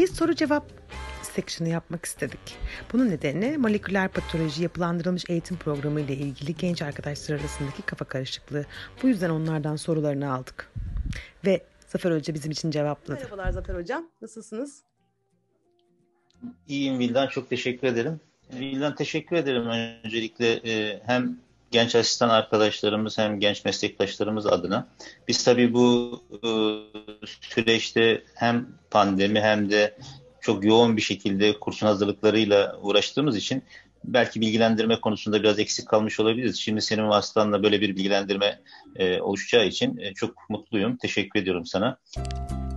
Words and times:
Bir 0.00 0.06
soru 0.06 0.34
cevap 0.34 0.64
section'ı 1.22 1.68
yapmak 1.68 2.04
istedik. 2.04 2.56
Bunun 2.92 3.10
nedeni 3.10 3.58
moleküler 3.58 4.08
patoloji 4.08 4.62
yapılandırılmış 4.62 5.24
eğitim 5.28 5.56
programı 5.56 6.00
ile 6.00 6.14
ilgili 6.14 6.56
genç 6.56 6.82
arkadaşlar 6.82 7.40
arasındaki 7.40 7.82
kafa 7.82 8.04
karışıklığı. 8.04 8.64
Bu 9.02 9.08
yüzden 9.08 9.30
onlardan 9.30 9.76
sorularını 9.76 10.32
aldık. 10.32 10.72
Ve 11.46 11.64
Zafer 11.88 12.12
Hoca 12.12 12.34
bizim 12.34 12.50
için 12.50 12.70
cevapladı. 12.70 13.20
Merhabalar 13.20 13.50
Zafer 13.50 13.74
Hocam. 13.74 14.08
Nasılsınız? 14.22 14.82
İyiyim 16.68 16.98
Vildan. 16.98 17.26
Çok 17.26 17.50
teşekkür 17.50 17.88
ederim. 17.88 18.20
Vildan 18.52 18.94
teşekkür 18.94 19.36
ederim 19.36 19.66
öncelikle 19.66 20.52
e, 20.52 21.02
hem 21.06 21.38
genç 21.70 21.94
asistan 21.94 22.28
arkadaşlarımız 22.28 23.18
hem 23.18 23.40
genç 23.40 23.64
meslektaşlarımız 23.64 24.46
adına. 24.46 24.88
Biz 25.28 25.44
tabii 25.44 25.74
bu 25.74 26.20
e, 26.32 26.50
süreçte 27.40 28.22
hem 28.34 28.68
pandemi 28.90 29.40
hem 29.40 29.70
de 29.70 29.96
çok 30.40 30.64
yoğun 30.64 30.96
bir 30.96 31.02
şekilde 31.02 31.58
kursun 31.58 31.86
hazırlıklarıyla 31.86 32.78
uğraştığımız 32.82 33.36
için 33.36 33.62
belki 34.04 34.40
bilgilendirme 34.40 35.00
konusunda 35.00 35.42
biraz 35.42 35.58
eksik 35.58 35.88
kalmış 35.88 36.20
olabiliriz. 36.20 36.56
Şimdi 36.56 36.82
senin 36.82 37.08
vasıtanla 37.08 37.62
böyle 37.62 37.80
bir 37.80 37.96
bilgilendirme 37.96 38.60
e, 38.96 39.20
oluşacağı 39.20 39.66
için 39.66 39.96
e, 39.96 40.14
çok 40.14 40.50
mutluyum. 40.50 40.96
Teşekkür 40.96 41.40
ediyorum 41.40 41.66
sana. 41.66 41.98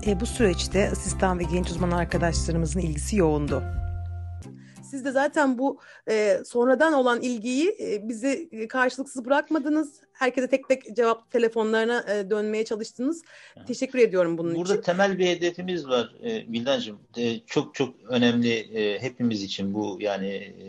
E, 0.05 0.20
bu 0.20 0.26
süreçte 0.26 0.90
asistan 0.90 1.40
ve 1.40 1.44
genç 1.44 1.70
uzman 1.70 1.91
arkadaşlarımızın 1.91 2.80
ilgisi 2.80 3.18
yoğundu. 3.18 3.63
Siz 4.94 5.05
de 5.05 5.12
zaten 5.12 5.58
bu 5.58 5.80
e, 6.10 6.41
sonradan 6.46 6.94
olan 6.94 7.22
ilgiyi 7.22 7.77
e, 7.80 8.10
bizi 8.10 8.49
e, 8.52 8.68
karşılıksız 8.68 9.26
bırakmadınız. 9.26 10.02
Herkese 10.13 10.50
tek 10.50 10.68
tek 10.68 10.96
cevap 10.96 11.32
telefonlarına 11.32 12.04
e, 12.13 12.30
dönmeye 12.30 12.66
çalıştınız. 12.66 13.22
Yani, 13.55 13.68
Teşekkür 13.68 14.00
ediyorum 14.00 14.38
bunun 14.38 14.55
burada 14.55 14.63
için. 14.63 14.76
Burada 14.76 14.85
temel 14.85 15.18
bir 15.18 15.27
hedefimiz 15.27 15.88
var 15.88 16.16
e. 16.24 16.46
E, 17.18 17.40
çok 17.46 17.76
çok 17.76 17.96
önemli 18.10 18.54
e, 18.54 19.02
hepimiz 19.02 19.44
için 19.44 19.74
bu 19.74 19.98
yani 20.00 20.27
e, 20.27 20.66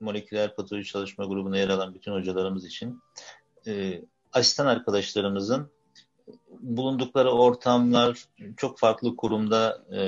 moleküler 0.00 0.54
patoloji 0.54 0.90
çalışma 0.90 1.24
grubuna 1.24 1.58
yer 1.58 1.68
alan 1.68 1.94
bütün 1.94 2.12
hocalarımız 2.12 2.64
için 2.64 3.00
e, 3.66 4.02
asistan 4.32 4.66
arkadaşlarımızın 4.66 5.70
bulundukları 6.60 7.30
ortamlar 7.30 8.24
çok 8.56 8.78
farklı 8.78 9.16
kurumda 9.16 9.84
e, 9.92 10.00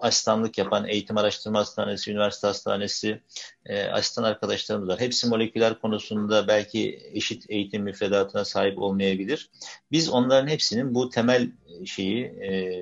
asistanlık 0.00 0.58
yapan 0.58 0.88
eğitim 0.88 1.18
araştırma 1.18 1.58
hastanesi, 1.58 2.10
üniversite 2.10 2.46
hastanesi 2.46 3.20
e, 3.66 3.84
asistan 3.84 4.22
arkadaşlarımız 4.22 4.88
var. 4.88 5.00
Hepsi 5.00 5.28
moleküler 5.28 5.80
konusunda 5.80 6.48
belki 6.48 7.00
eşit 7.12 7.44
eğitim 7.48 7.82
müfredatına 7.82 8.44
sahip 8.44 8.78
olmayabilir. 8.78 9.50
Biz 9.92 10.08
onların 10.08 10.48
hepsinin 10.48 10.94
bu 10.94 11.10
temel 11.10 11.50
şeyi 11.84 12.24
e, 12.24 12.80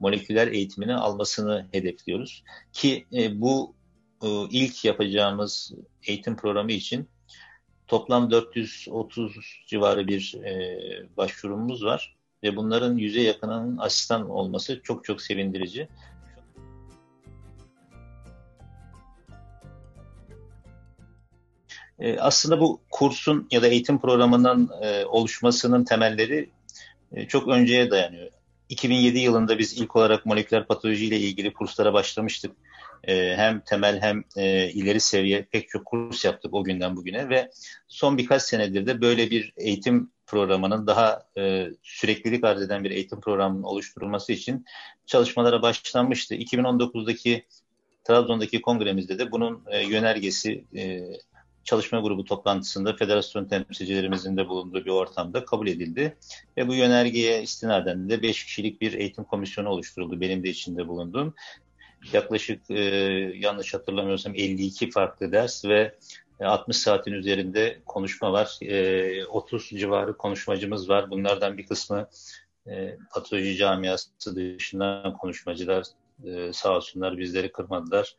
moleküler 0.00 0.48
eğitimini 0.48 0.94
almasını 0.94 1.66
hedefliyoruz. 1.72 2.44
Ki 2.72 3.06
e, 3.12 3.40
bu 3.40 3.74
e, 4.22 4.28
ilk 4.50 4.84
yapacağımız 4.84 5.72
eğitim 6.06 6.36
programı 6.36 6.72
için 6.72 7.08
toplam 7.86 8.30
430 8.30 9.36
civarı 9.66 10.08
bir 10.08 10.34
e, 10.44 10.78
başvurumuz 11.16 11.84
var 11.84 12.16
ve 12.42 12.56
bunların 12.56 12.96
yüze 12.96 13.20
yakınının 13.20 13.78
asistan 13.78 14.30
olması 14.30 14.80
çok 14.82 15.04
çok 15.04 15.22
sevindirici. 15.22 15.88
E, 21.98 22.18
aslında 22.18 22.60
bu 22.60 22.80
kursun 22.90 23.48
ya 23.50 23.62
da 23.62 23.68
eğitim 23.68 23.98
programının 23.98 24.70
e, 24.82 25.04
oluşmasının 25.04 25.84
temelleri 25.84 26.50
e, 27.12 27.28
çok 27.28 27.48
önceye 27.48 27.90
dayanıyor. 27.90 28.30
2007 28.68 29.18
yılında 29.18 29.58
biz 29.58 29.78
ilk 29.78 29.96
olarak 29.96 30.26
moleküler 30.26 30.66
patoloji 30.66 31.06
ile 31.06 31.18
ilgili 31.18 31.52
kurslara 31.52 31.92
başlamıştık. 31.92 32.56
Hem 33.06 33.60
temel 33.60 34.00
hem 34.00 34.24
ileri 34.74 35.00
seviye 35.00 35.42
pek 35.42 35.68
çok 35.68 35.84
kurs 35.84 36.24
yaptık 36.24 36.54
o 36.54 36.64
günden 36.64 36.96
bugüne 36.96 37.28
ve 37.28 37.50
son 37.88 38.18
birkaç 38.18 38.42
senedir 38.42 38.86
de 38.86 39.00
böyle 39.00 39.30
bir 39.30 39.52
eğitim 39.56 40.10
programının 40.26 40.86
daha 40.86 41.26
süreklilik 41.82 42.44
arz 42.44 42.62
eden 42.62 42.84
bir 42.84 42.90
eğitim 42.90 43.20
programının 43.20 43.62
oluşturulması 43.62 44.32
için 44.32 44.64
çalışmalara 45.06 45.62
başlanmıştı. 45.62 46.34
2019'daki 46.34 47.46
Trabzon'daki 48.04 48.62
kongremizde 48.62 49.18
de 49.18 49.32
bunun 49.32 49.64
e, 49.70 49.86
yönergesi 49.86 50.64
çalışma 51.64 52.00
grubu 52.00 52.24
toplantısında 52.24 52.96
federasyon 52.96 53.44
temsilcilerimizin 53.44 54.36
de 54.36 54.48
bulunduğu 54.48 54.84
bir 54.84 54.90
ortamda 54.90 55.44
kabul 55.44 55.66
edildi. 55.66 56.16
Ve 56.56 56.68
bu 56.68 56.74
yönergeye 56.74 57.42
istinaden 57.42 58.10
de 58.10 58.22
5 58.22 58.44
kişilik 58.44 58.80
bir 58.80 58.92
eğitim 58.92 59.24
komisyonu 59.24 59.68
oluşturuldu. 59.68 60.20
Benim 60.20 60.44
de 60.44 60.48
içinde 60.48 60.88
bulunduğum. 60.88 61.34
Yaklaşık 62.12 62.70
e, 62.70 62.80
yanlış 63.36 63.74
hatırlamıyorsam 63.74 64.34
52 64.34 64.90
farklı 64.90 65.32
ders 65.32 65.64
ve 65.64 65.94
60 66.40 66.76
saatin 66.76 67.12
üzerinde 67.12 67.80
konuşma 67.86 68.32
var. 68.32 68.58
E, 68.62 69.24
30 69.24 69.68
civarı 69.68 70.16
konuşmacımız 70.16 70.88
var. 70.88 71.10
Bunlardan 71.10 71.58
bir 71.58 71.66
kısmı 71.66 72.08
e, 72.66 72.96
patoloji 73.14 73.56
camiası 73.56 74.36
dışından 74.36 75.16
konuşmacılar 75.16 75.84
e, 76.24 76.52
sağ 76.52 76.76
olsunlar 76.76 77.18
bizleri 77.18 77.52
kırmadılar. 77.52 78.16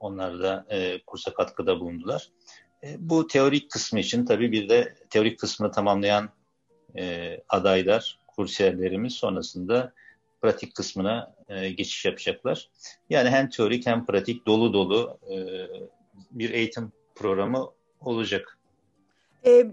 Onlar 0.00 0.42
da 0.42 0.66
e, 0.70 1.00
kursa 1.06 1.34
katkıda 1.34 1.80
bulundular. 1.80 2.28
E, 2.84 2.96
bu 2.98 3.26
teorik 3.26 3.70
kısmı 3.70 4.00
için 4.00 4.24
tabii 4.24 4.52
bir 4.52 4.68
de 4.68 4.94
teorik 5.10 5.38
kısmını 5.38 5.72
tamamlayan 5.72 6.28
e, 6.98 7.36
adaylar, 7.48 8.18
kursiyerlerimiz 8.26 9.12
sonrasında 9.12 9.92
pratik 10.42 10.74
kısmına 10.74 11.34
e, 11.48 11.70
geçiş 11.70 12.04
yapacaklar. 12.04 12.70
Yani 13.10 13.30
hem 13.30 13.48
teorik 13.48 13.86
hem 13.86 14.06
pratik 14.06 14.46
dolu 14.46 14.72
dolu 14.72 15.18
e, 15.30 15.36
bir 16.30 16.50
eğitim 16.50 16.92
programı 17.14 17.70
olacak. 18.00 18.58
E, 19.46 19.66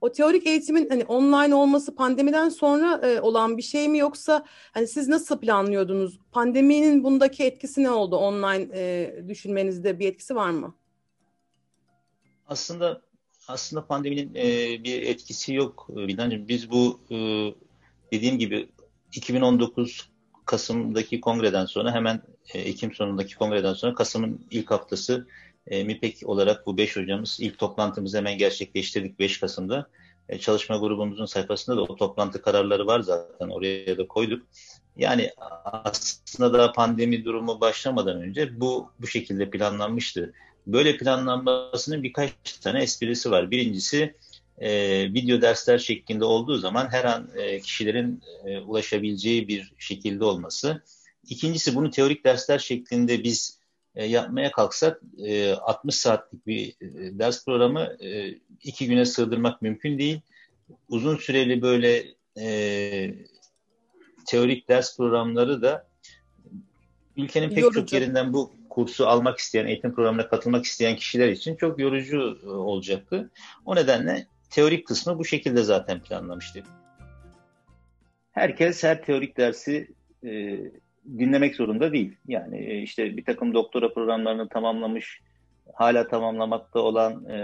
o 0.00 0.12
teorik 0.12 0.46
eğitimin 0.46 0.88
hani 0.88 1.04
online 1.04 1.54
olması 1.54 1.94
pandemiden 1.94 2.48
sonra 2.48 3.00
e, 3.08 3.20
olan 3.20 3.56
bir 3.56 3.62
şey 3.62 3.88
mi 3.88 3.98
yoksa 3.98 4.44
hani 4.72 4.86
siz 4.86 5.08
nasıl 5.08 5.40
planlıyordunuz? 5.40 6.20
Pandeminin 6.32 7.04
bundaki 7.04 7.44
etkisi 7.44 7.82
ne 7.82 7.90
oldu 7.90 8.16
online 8.16 8.68
e, 8.74 9.14
düşünmenizde 9.28 9.98
bir 9.98 10.08
etkisi 10.08 10.34
var 10.34 10.50
mı? 10.50 10.74
Aslında 12.46 13.02
aslında 13.48 13.86
pandeminin 13.86 14.34
e, 14.34 14.44
bir 14.84 15.02
etkisi 15.02 15.54
yok 15.54 15.86
Bildancığım. 15.88 16.48
Biz 16.48 16.70
bu 16.70 17.00
e, 17.10 17.16
dediğim 18.12 18.38
gibi 18.38 18.68
2019 19.12 20.10
Kasım'daki 20.44 21.20
kongreden 21.20 21.66
sonra 21.66 21.94
hemen 21.94 22.22
e, 22.54 22.58
Ekim 22.58 22.94
sonundaki 22.94 23.36
kongreden 23.36 23.72
sonra 23.72 23.94
Kasım'ın 23.94 24.46
ilk 24.50 24.70
haftası 24.70 25.26
e, 25.66 25.84
MİPEK 25.84 26.28
olarak 26.28 26.66
bu 26.66 26.76
5 26.76 26.96
hocamız 26.96 27.38
ilk 27.40 27.58
toplantımızı 27.58 28.18
hemen 28.18 28.38
gerçekleştirdik 28.38 29.18
5 29.18 29.40
Kasım'da. 29.40 29.90
E, 30.28 30.38
çalışma 30.38 30.76
grubumuzun 30.76 31.26
sayfasında 31.26 31.76
da 31.76 31.82
o 31.82 31.96
toplantı 31.96 32.42
kararları 32.42 32.86
var 32.86 33.00
zaten 33.00 33.48
oraya 33.48 33.98
da 33.98 34.08
koyduk. 34.08 34.46
Yani 34.96 35.30
aslında 35.64 36.52
daha 36.52 36.72
pandemi 36.72 37.24
durumu 37.24 37.60
başlamadan 37.60 38.22
önce 38.22 38.60
bu 38.60 38.90
bu 39.00 39.06
şekilde 39.06 39.50
planlanmıştı. 39.50 40.32
Böyle 40.66 40.96
planlanmasının 40.96 42.02
birkaç 42.02 42.32
tane 42.60 42.82
esprisi 42.82 43.30
var. 43.30 43.50
Birincisi 43.50 44.14
e, 44.58 44.70
video 45.14 45.42
dersler 45.42 45.78
şeklinde 45.78 46.24
olduğu 46.24 46.56
zaman 46.58 46.88
her 46.90 47.04
an 47.04 47.28
e, 47.36 47.60
kişilerin 47.60 48.22
e, 48.44 48.58
ulaşabileceği 48.58 49.48
bir 49.48 49.72
şekilde 49.78 50.24
olması. 50.24 50.82
İkincisi 51.28 51.74
bunu 51.74 51.90
teorik 51.90 52.24
dersler 52.24 52.58
şeklinde 52.58 53.24
biz 53.24 53.58
e, 53.94 54.04
yapmaya 54.04 54.52
kalksak 54.52 55.00
e, 55.18 55.52
60 55.52 55.94
saatlik 55.94 56.46
bir 56.46 56.68
e, 56.68 57.18
ders 57.18 57.44
programı 57.44 57.96
e, 58.00 58.38
iki 58.62 58.86
güne 58.86 59.04
sığdırmak 59.04 59.62
mümkün 59.62 59.98
değil. 59.98 60.20
Uzun 60.88 61.16
süreli 61.16 61.62
böyle 61.62 62.04
e, 62.40 63.14
teorik 64.26 64.68
ders 64.68 64.96
programları 64.96 65.62
da 65.62 65.88
ülkenin 67.16 67.48
pek 67.48 67.58
Yorucu. 67.58 67.80
çok 67.80 67.92
yerinden 67.92 68.32
bu 68.32 68.55
kursu 68.76 69.06
almak 69.06 69.38
isteyen, 69.38 69.66
eğitim 69.66 69.94
programına 69.94 70.28
katılmak 70.28 70.64
isteyen 70.64 70.96
kişiler 70.96 71.28
için 71.28 71.56
çok 71.56 71.78
yorucu 71.78 72.38
e, 72.44 72.48
olacaktı. 72.48 73.30
O 73.64 73.76
nedenle 73.76 74.26
teorik 74.50 74.86
kısmı 74.86 75.18
bu 75.18 75.24
şekilde 75.24 75.62
zaten 75.62 76.00
planlamıştık. 76.00 76.66
Herkes 78.32 78.84
her 78.84 79.02
teorik 79.02 79.36
dersi 79.36 79.88
e, 80.24 80.58
dinlemek 81.18 81.56
zorunda 81.56 81.92
değil. 81.92 82.16
Yani 82.28 82.58
e, 82.58 82.82
işte 82.82 83.16
bir 83.16 83.24
takım 83.24 83.54
doktora 83.54 83.92
programlarını 83.92 84.48
tamamlamış, 84.48 85.20
hala 85.74 86.08
tamamlamakta 86.08 86.80
olan 86.80 87.24
e, 87.24 87.38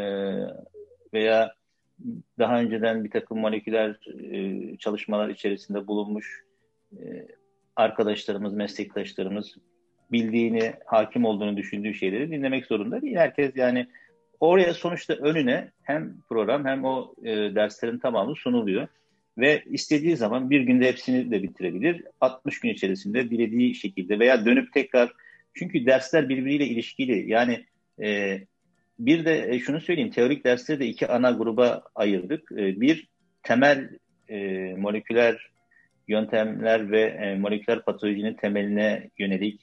veya 1.13 1.55
daha 2.39 2.61
önceden 2.61 3.05
bir 3.05 3.11
takım 3.11 3.39
moleküler 3.39 4.01
e, 4.31 4.77
çalışmalar 4.77 5.29
içerisinde 5.29 5.87
bulunmuş 5.87 6.45
e, 6.93 7.29
arkadaşlarımız, 7.77 8.55
meslektaşlarımız 8.55 9.57
bildiğini, 10.13 10.73
hakim 10.87 11.25
olduğunu 11.25 11.57
düşündüğü 11.57 11.95
şeyleri 11.95 12.31
dinlemek 12.31 12.67
zorunda 12.67 13.03
değil. 13.03 13.17
Herkes 13.17 13.57
yani 13.57 13.87
oraya 14.41 14.75
sonuçta 14.75 15.15
önüne 15.15 15.71
hem 15.83 16.15
program 16.29 16.65
hem 16.65 16.85
o 16.85 17.15
e, 17.25 17.31
derslerin 17.31 17.99
tamamı 17.99 18.37
sunuluyor. 18.37 18.89
ve 19.39 19.63
istediği 19.67 20.17
zaman 20.17 20.51
bir 20.51 20.61
günde 20.61 20.89
hepsini 20.89 21.31
de 21.31 21.43
bitirebilir. 21.43 22.05
60 22.21 22.61
gün 22.61 22.69
içerisinde 22.69 23.31
dilediği 23.31 23.75
şekilde 23.75 24.19
veya 24.19 24.45
dönüp 24.45 24.73
tekrar 24.73 25.13
çünkü 25.55 25.87
dersler 25.87 26.29
birbiriyle 26.29 26.67
ilişkili. 26.67 27.31
Yani 27.31 27.65
e, 28.03 28.39
bir 28.99 29.25
de 29.25 29.55
e, 29.55 29.59
şunu 29.59 29.81
söyleyeyim 29.81 30.11
teorik 30.11 30.45
dersleri 30.45 30.81
de 30.81 30.87
iki 30.87 31.09
ana 31.09 31.31
gruba 31.31 31.83
ayırdık. 31.95 32.53
E, 32.53 32.81
bir 32.81 33.09
temel 33.43 33.89
e, 34.29 34.39
moleküler 34.79 35.51
yöntemler 36.09 36.91
ve 36.91 37.01
e, 37.01 37.35
moleküler 37.35 37.85
patolojinin 37.85 38.35
temeline 38.35 39.11
yönelik 39.19 39.61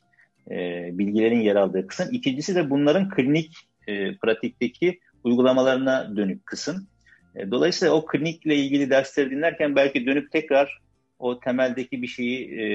e, 0.50 0.90
bilgilerin 0.98 1.42
yer 1.42 1.56
aldığı 1.56 1.88
kısım. 1.88 2.08
İkincisi 2.12 2.56
de 2.56 2.70
bunların 2.70 3.10
klinik 3.10 3.54
e, 3.88 4.16
pratikteki 4.16 5.00
uygulamalarına 5.24 6.16
dönük 6.16 6.46
kısım. 6.46 6.88
E, 7.36 7.52
dolayısıyla 7.52 7.94
o 7.94 8.06
klinikle 8.06 8.56
ilgili 8.56 8.90
dersleri 8.90 9.32
dinlerken 9.32 9.76
belki 9.76 10.06
dönüp 10.06 10.32
tekrar 10.32 10.80
o 11.20 11.40
temeldeki 11.40 12.02
bir 12.02 12.08
şeyi 12.08 12.60
e, 12.60 12.68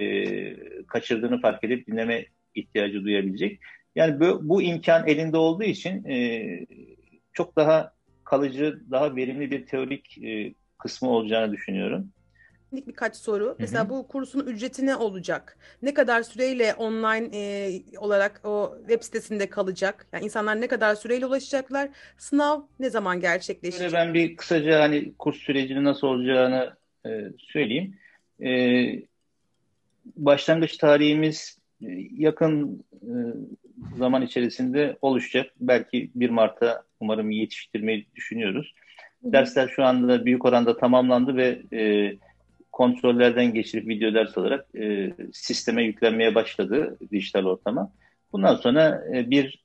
kaçırdığını 0.87 1.41
fark 1.41 1.65
edip 1.65 1.87
dinleme 1.87 2.27
ihtiyacı 2.55 3.05
duyabilecek. 3.05 3.61
Yani 3.95 4.21
bu, 4.21 4.49
bu 4.49 4.63
imkan 4.63 5.07
elinde 5.09 5.37
olduğu 5.37 5.65
için 5.65 6.05
e, 6.05 6.47
çok 7.33 7.57
daha 7.57 7.93
kalıcı, 8.25 8.81
daha 8.91 9.17
verimli 9.17 9.51
bir 9.51 9.67
teorik 9.67 10.19
e, 10.25 10.55
kısmı 10.79 11.09
olacağını 11.09 11.53
düşünüyorum 11.53 12.13
birkaç 12.77 13.17
soru. 13.17 13.47
Hı-hı. 13.47 13.57
Mesela 13.59 13.89
bu 13.89 14.09
kursun 14.09 14.47
ücreti 14.47 14.87
ne 14.87 14.97
olacak? 14.97 15.57
Ne 15.83 15.95
kadar 15.95 16.23
süreyle 16.23 16.75
online 16.75 17.29
e, 17.33 17.81
olarak 17.99 18.41
o 18.45 18.77
web 18.79 19.03
sitesinde 19.03 19.51
kalacak? 19.51 20.07
Yani 20.13 20.25
insanlar 20.25 20.61
ne 20.61 20.67
kadar 20.67 20.95
süreyle 20.95 21.27
ulaşacaklar? 21.27 21.89
Sınav 22.19 22.61
ne 22.81 22.91
zaman 22.91 23.21
gerçekleşecek? 23.21 23.81
Böyle 23.81 23.93
ben 23.93 24.15
bir 24.15 24.37
kısaca 24.37 24.81
hani 24.81 25.13
kurs 25.19 25.37
sürecinin 25.37 25.85
nasıl 25.85 26.07
olacağını 26.07 26.77
e, 27.07 27.11
söyleyeyim. 27.39 27.97
E, 28.43 28.51
başlangıç 30.17 30.77
tarihimiz 30.77 31.59
e, 31.83 31.87
yakın 32.17 32.85
e, 32.93 33.13
zaman 33.99 34.23
içerisinde 34.23 34.97
oluşacak. 35.03 35.51
Belki 35.61 36.11
1 36.15 36.31
Mart'a 36.31 36.83
umarım 37.01 37.31
yetiştirmeyi 37.31 38.07
düşünüyoruz. 38.15 38.75
Dersler 39.23 39.69
şu 39.69 39.85
anda 39.85 40.25
büyük 40.25 40.45
oranda 40.45 40.77
tamamlandı 40.77 41.37
ve 41.37 41.63
e, 41.73 42.13
kontrollerden 42.75 43.55
geçirip 43.55 43.89
video 43.89 44.15
ders 44.15 44.39
olarak 44.39 44.75
e, 44.75 45.13
sisteme 45.33 45.83
yüklenmeye 45.83 46.35
başladı 46.35 46.99
dijital 47.13 47.45
ortama. 47.45 47.93
Bundan 48.33 48.55
sonra 48.55 49.05
e, 49.15 49.31
bir 49.31 49.65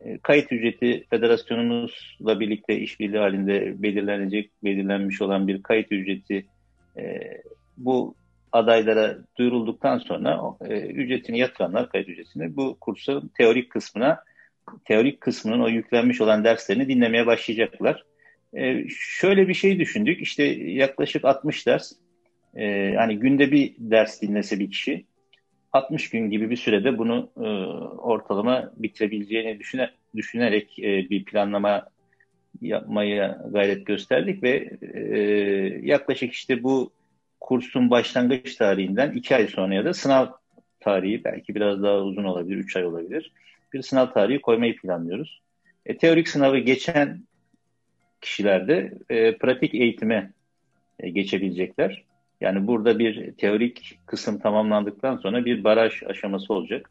e, 0.00 0.18
kayıt 0.18 0.52
ücreti 0.52 1.06
federasyonumuzla 1.10 2.40
birlikte 2.40 2.78
işbirliği 2.78 3.18
halinde 3.18 3.82
belirlenecek, 3.82 4.50
belirlenmiş 4.64 5.22
olan 5.22 5.48
bir 5.48 5.62
kayıt 5.62 5.92
ücreti 5.92 6.46
e, 6.96 7.20
bu 7.76 8.14
adaylara 8.52 9.18
duyurulduktan 9.38 9.98
sonra 9.98 10.40
e, 10.68 10.80
ücretini 10.80 11.38
yatıranlar 11.38 11.88
kayıt 11.88 12.08
ücretini 12.08 12.56
bu 12.56 12.76
kursun 12.80 13.30
teorik 13.38 13.70
kısmına 13.70 14.24
teorik 14.84 15.20
kısmının 15.20 15.60
o 15.60 15.68
yüklenmiş 15.68 16.20
olan 16.20 16.44
derslerini 16.44 16.88
dinlemeye 16.88 17.26
başlayacaklar. 17.26 18.04
E, 18.56 18.84
şöyle 18.88 19.48
bir 19.48 19.54
şey 19.54 19.78
düşündük. 19.78 20.22
İşte 20.22 20.44
yaklaşık 20.44 21.24
60 21.24 21.66
ders 21.66 21.92
e, 22.58 22.94
hani 22.96 23.18
günde 23.18 23.52
bir 23.52 23.74
ders 23.78 24.22
dinlese 24.22 24.58
bir 24.58 24.70
kişi 24.70 25.04
60 25.72 26.10
gün 26.10 26.30
gibi 26.30 26.50
bir 26.50 26.56
sürede 26.56 26.98
bunu 26.98 27.30
e, 27.36 27.48
ortalama 27.98 28.72
bitirebileceğini 28.76 29.58
düşüne, 29.58 29.90
düşünerek 30.16 30.78
e, 30.78 31.10
bir 31.10 31.24
planlama 31.24 31.86
yapmaya 32.62 33.42
gayret 33.50 33.86
gösterdik 33.86 34.42
ve 34.42 34.70
e, 34.94 35.18
yaklaşık 35.82 36.32
işte 36.32 36.62
bu 36.62 36.90
kursun 37.40 37.90
başlangıç 37.90 38.54
tarihinden 38.54 39.12
iki 39.12 39.36
ay 39.36 39.46
sonra 39.46 39.74
ya 39.74 39.84
da 39.84 39.94
sınav 39.94 40.26
tarihi 40.80 41.24
belki 41.24 41.54
biraz 41.54 41.82
daha 41.82 41.98
uzun 41.98 42.24
olabilir, 42.24 42.56
üç 42.56 42.76
ay 42.76 42.86
olabilir. 42.86 43.32
Bir 43.72 43.82
sınav 43.82 44.12
tarihi 44.12 44.40
koymayı 44.40 44.76
planlıyoruz. 44.76 45.40
E, 45.86 45.96
teorik 45.96 46.28
sınavı 46.28 46.58
geçen 46.58 47.20
kişilerde 48.20 48.94
e, 49.10 49.36
pratik 49.38 49.74
eğitime 49.74 50.32
e, 51.00 51.10
geçebilecekler. 51.10 52.04
Yani 52.40 52.66
burada 52.66 52.98
bir 52.98 53.32
teorik 53.32 53.98
kısım 54.06 54.38
tamamlandıktan 54.38 55.16
sonra 55.16 55.44
bir 55.44 55.64
baraj 55.64 56.02
aşaması 56.06 56.54
olacak. 56.54 56.90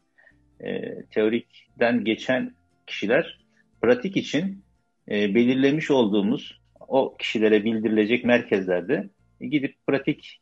E, 0.64 1.02
teorikten 1.10 2.04
geçen 2.04 2.54
kişiler 2.86 3.44
pratik 3.82 4.16
için 4.16 4.64
e, 5.10 5.34
belirlemiş 5.34 5.90
olduğumuz 5.90 6.60
o 6.88 7.16
kişilere 7.16 7.64
bildirilecek 7.64 8.24
merkezlerde 8.24 9.08
gidip 9.40 9.86
pratik 9.86 10.40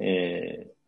e, 0.00 0.40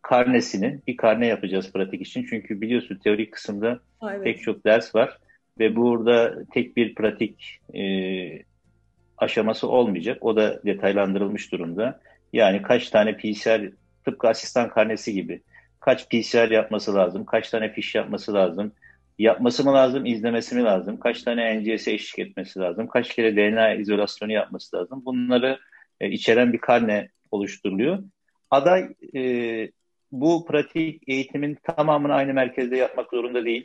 karnesini, 0.03 0.81
bir 0.87 0.97
karne 0.97 1.27
yapacağız 1.27 1.73
pratik 1.73 2.03
için. 2.03 2.27
Çünkü 2.31 2.61
biliyorsun 2.61 3.01
teorik 3.05 3.33
kısımda 3.33 3.81
evet. 4.03 4.25
pek 4.25 4.43
çok 4.43 4.65
ders 4.65 4.95
var 4.95 5.19
ve 5.59 5.77
burada 5.77 6.45
tek 6.55 6.77
bir 6.77 6.95
pratik 6.95 7.61
e, 7.75 7.83
aşaması 9.19 9.69
olmayacak. 9.69 10.19
O 10.21 10.37
da 10.37 10.61
detaylandırılmış 10.67 11.53
durumda. 11.53 12.01
Yani 12.33 12.63
kaç 12.63 12.91
tane 12.91 13.17
PCR 13.17 13.73
tıpkı 14.05 14.29
asistan 14.29 14.71
karnesi 14.71 15.13
gibi 15.13 15.43
kaç 15.81 16.09
PCR 16.09 16.51
yapması 16.51 16.95
lazım, 16.95 17.25
kaç 17.25 17.51
tane 17.51 17.73
fiş 17.73 17.95
yapması 17.95 18.35
lazım, 18.35 18.73
yapması 19.19 19.65
mı 19.65 19.73
lazım, 19.73 20.07
izlemesi 20.07 20.55
mi 20.55 20.63
lazım, 20.63 21.01
kaç 21.01 21.23
tane 21.23 21.61
NGS'e 21.61 21.93
eşlik 21.93 22.27
etmesi 22.27 22.61
lazım, 22.61 22.87
kaç 22.87 23.15
kere 23.15 23.37
DNA 23.37 23.75
izolasyonu 23.75 24.33
yapması 24.33 24.77
lazım. 24.77 25.03
Bunları 25.05 25.59
e, 26.01 26.11
içeren 26.11 26.53
bir 26.53 26.59
karne 26.59 27.09
oluşturuluyor. 27.31 27.99
Aday 28.51 28.89
e, 29.17 29.23
bu 30.13 30.47
pratik 30.47 31.03
eğitimin 31.09 31.59
tamamını 31.63 32.15
aynı 32.15 32.35
merkezde 32.35 32.77
yapmak 32.77 33.11
zorunda 33.11 33.45
değil. 33.45 33.65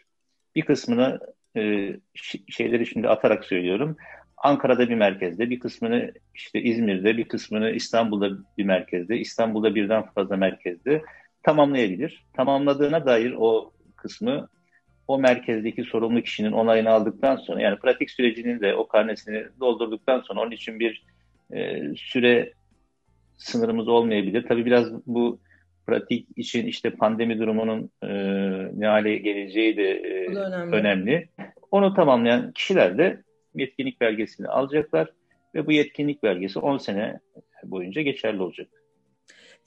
Bir 0.56 0.62
kısmını 0.62 1.20
e, 1.58 1.90
şeyleri 2.50 2.86
şimdi 2.86 3.10
atarak 3.10 3.46
söylüyorum. 3.46 3.98
Ankara'da 4.44 4.90
bir 4.90 4.96
merkezde, 4.96 5.50
bir 5.50 5.60
kısmını 5.60 6.12
işte 6.36 6.62
İzmir'de, 6.62 7.18
bir 7.18 7.24
kısmını 7.24 7.72
İstanbul'da 7.72 8.30
bir 8.58 8.66
merkezde, 8.66 9.18
İstanbul'da 9.18 9.76
birden 9.76 10.04
fazla 10.16 10.38
merkezde 10.38 11.02
tamamlayabilir. 11.44 12.26
Tamamladığına 12.34 13.06
dair 13.06 13.36
o 13.38 13.72
kısmı 13.96 14.48
o 15.08 15.20
merkezdeki 15.20 15.84
sorumlu 15.84 16.22
kişinin 16.22 16.52
onayını 16.52 16.90
aldıktan 16.90 17.36
sonra 17.36 17.62
yani 17.62 17.80
pratik 17.80 18.12
sürecinin 18.12 18.60
de 18.60 18.76
o 18.76 18.88
karnesini 18.88 19.46
doldurduktan 19.60 20.22
sonra 20.22 20.42
onun 20.42 20.52
için 20.52 20.80
bir 20.80 21.04
e, 21.54 21.82
süre 21.96 22.54
sınırımız 23.38 23.88
olmayabilir. 23.88 24.46
Tabii 24.48 24.66
biraz 24.66 25.08
bu 25.08 25.40
pratik 25.88 26.28
için 26.36 26.66
işte 26.66 26.90
pandemi 26.90 27.40
durumunun 27.40 27.90
e, 28.04 28.10
ne 28.80 28.88
hale 28.88 29.18
geleceği 29.18 29.78
de 29.78 29.92
e, 29.92 30.28
önemli. 30.28 30.76
önemli. 30.76 31.30
Onu 31.72 31.94
tamamlayan 31.94 32.52
kişiler 32.52 32.98
de 32.98 33.24
yetkinlik 33.56 34.02
belgesini 34.02 34.48
alacaklar 34.48 35.14
ve 35.56 35.68
bu 35.68 35.72
yetkinlik 35.72 36.24
belgesi 36.24 36.60
10 36.60 36.78
sene 36.78 37.20
boyunca 37.64 38.02
geçerli 38.02 38.42
olacak. 38.42 38.68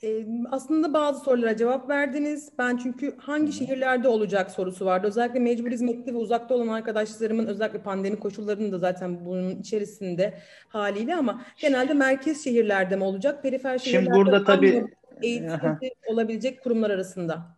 Ee, 0.03 0.25
aslında 0.51 0.93
bazı 0.93 1.23
sorulara 1.23 1.57
cevap 1.57 1.89
verdiniz. 1.89 2.51
Ben 2.57 2.77
çünkü 2.77 3.17
hangi 3.17 3.51
şehirlerde 3.51 4.07
olacak 4.07 4.51
sorusu 4.51 4.85
vardı. 4.85 5.07
Özellikle 5.07 5.39
mecbur 5.39 5.71
hizmetli 5.71 6.13
ve 6.13 6.17
uzakta 6.17 6.55
olan 6.55 6.67
arkadaşlarımın 6.67 7.45
özellikle 7.45 7.81
pandemi 7.81 8.19
koşullarının 8.19 8.71
da 8.71 8.77
zaten 8.77 9.25
bunun 9.25 9.49
içerisinde 9.49 10.37
haliyle 10.67 11.15
ama 11.15 11.41
genelde 11.61 11.93
merkez 11.93 12.43
şehirlerde 12.43 12.95
mi 12.95 13.03
olacak? 13.03 13.43
Perifer 13.43 13.77
şehirlerde 13.77 14.05
Şimdi 14.05 14.17
burada 14.17 14.43
tabii 14.43 14.85
eğitimci 15.21 15.91
olabilecek 16.07 16.63
kurumlar 16.63 16.89
arasında. 16.89 17.56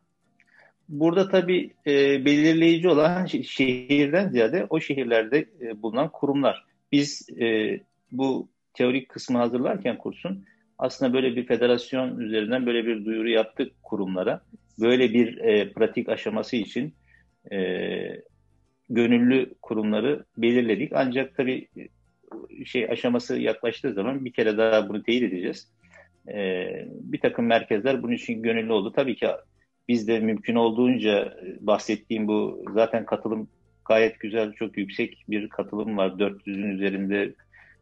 Burada 0.90 1.30
tabii 1.30 1.74
e, 1.88 2.26
belirleyici 2.26 2.90
olan 2.90 3.26
şehirden 3.26 4.30
ziyade 4.30 4.68
o 4.70 4.80
şehirlerde 4.80 5.46
e, 5.62 5.82
bulunan 5.82 6.10
kurumlar. 6.12 6.66
Biz 6.92 7.30
e, 7.42 7.80
bu 8.12 8.50
teorik 8.74 9.10
kısmı 9.10 9.38
hazırlarken 9.38 9.98
kursun 9.98 10.46
aslında 10.78 11.14
böyle 11.14 11.36
bir 11.36 11.46
federasyon 11.46 12.20
üzerinden 12.20 12.66
böyle 12.66 12.86
bir 12.86 13.06
duyuru 13.06 13.30
yaptık 13.30 13.72
kurumlara. 13.84 14.42
Böyle 14.80 15.14
bir 15.14 15.38
e, 15.38 15.74
pratik 15.74 16.10
aşaması 16.10 16.56
için 16.56 16.94
e, 17.52 17.58
gönüllü 18.90 19.54
kurumları 19.62 20.26
belirledik. 20.38 20.92
Ancak 20.96 21.38
tabii 21.38 21.68
e, 21.78 22.66
şey 22.66 22.86
aşaması 22.86 23.40
yaklaştığı 23.40 23.94
zaman 23.94 24.26
bir 24.26 24.34
kere 24.34 24.58
daha 24.58 24.90
bunu 24.90 25.04
teyit 25.04 25.24
edeceğiz. 25.24 25.72
E, 26.28 26.68
bir 26.90 27.20
takım 27.20 27.46
merkezler 27.46 28.04
bunun 28.04 28.14
için 28.14 28.44
gönüllü 28.44 28.72
oldu. 28.72 28.94
Tabii 28.96 29.16
ki 29.16 29.28
biz 29.90 30.08
de 30.08 30.20
mümkün 30.20 30.56
olduğunca 30.56 31.38
bahsettiğim 31.60 32.28
bu 32.28 32.66
zaten 32.74 33.06
katılım 33.06 33.50
gayet 33.86 34.20
güzel, 34.20 34.54
çok 34.54 34.78
yüksek 34.78 35.24
bir 35.30 35.50
katılım 35.50 35.98
var. 35.98 36.10
400'ün 36.10 36.72
üzerinde 36.72 37.34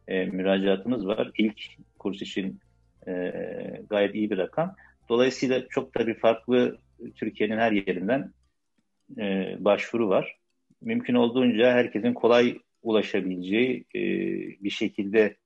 e, 0.08 0.24
müracaatımız 0.24 1.06
var. 1.06 1.30
İlk 1.38 1.60
kurs 1.98 2.22
için 2.22 2.60
e, 3.08 3.12
gayet 3.90 4.14
iyi 4.14 4.30
bir 4.30 4.38
rakam. 4.38 4.74
Dolayısıyla 5.08 5.68
çok 5.68 5.92
tabii 5.92 6.14
farklı 6.14 6.78
Türkiye'nin 7.14 7.58
her 7.58 7.72
yerinden 7.72 8.32
e, 9.18 9.56
başvuru 9.58 10.08
var. 10.08 10.36
Mümkün 10.80 11.14
olduğunca 11.14 11.72
herkesin 11.72 12.14
kolay 12.14 12.58
ulaşabileceği 12.82 13.84
e, 13.94 14.00
bir 14.64 14.70
şekilde 14.70 15.36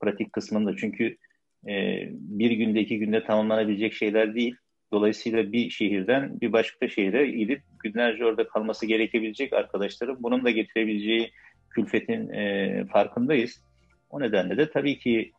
pratik 0.00 0.32
kısmında 0.32 0.76
çünkü 0.76 1.16
e, 1.68 2.02
bir 2.10 2.50
günde 2.50 2.80
iki 2.80 2.98
günde 2.98 3.24
tamamlanabilecek 3.24 3.92
şeyler 3.94 4.34
değil. 4.34 4.56
Dolayısıyla 4.92 5.52
bir 5.52 5.70
şehirden 5.70 6.40
bir 6.40 6.52
başka 6.52 6.88
şehre 6.88 7.26
gidip 7.30 7.62
günlerce 7.78 8.24
orada 8.24 8.48
kalması 8.48 8.86
gerekebilecek 8.86 9.52
arkadaşlarım 9.52 10.16
bunun 10.20 10.44
da 10.44 10.50
getirebileceği 10.50 11.30
külfetin 11.70 12.28
e, 12.28 12.84
farkındayız. 12.92 13.60
O 14.10 14.20
nedenle 14.20 14.56
de 14.56 14.70
tabii 14.70 14.98
ki 14.98 15.32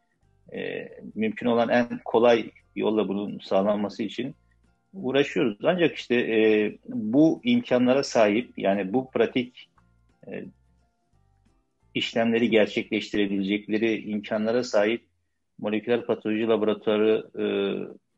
e, 0.54 0.90
mümkün 1.16 1.46
olan 1.46 1.70
en 1.70 2.00
kolay 2.06 2.52
yolla 2.76 3.08
bunun 3.08 3.40
sağlanması 3.40 4.04
için 4.04 4.36
uğraşıyoruz. 4.94 5.58
Ancak 5.64 5.96
işte 5.96 6.16
e, 6.16 6.72
bu 6.88 7.42
imkanlara 7.44 8.04
sahip 8.04 8.54
yani 8.58 8.94
bu 8.94 9.12
pratik 9.12 9.70
e, 10.28 10.46
işlemleri 11.94 12.50
gerçekleştirebilecekleri 12.50 14.02
imkanlara 14.02 14.64
sahip 14.64 15.06
moleküler 15.60 16.06
patoloji 16.06 16.48
laboratuvarı 16.48 17.30
e, 17.40 17.46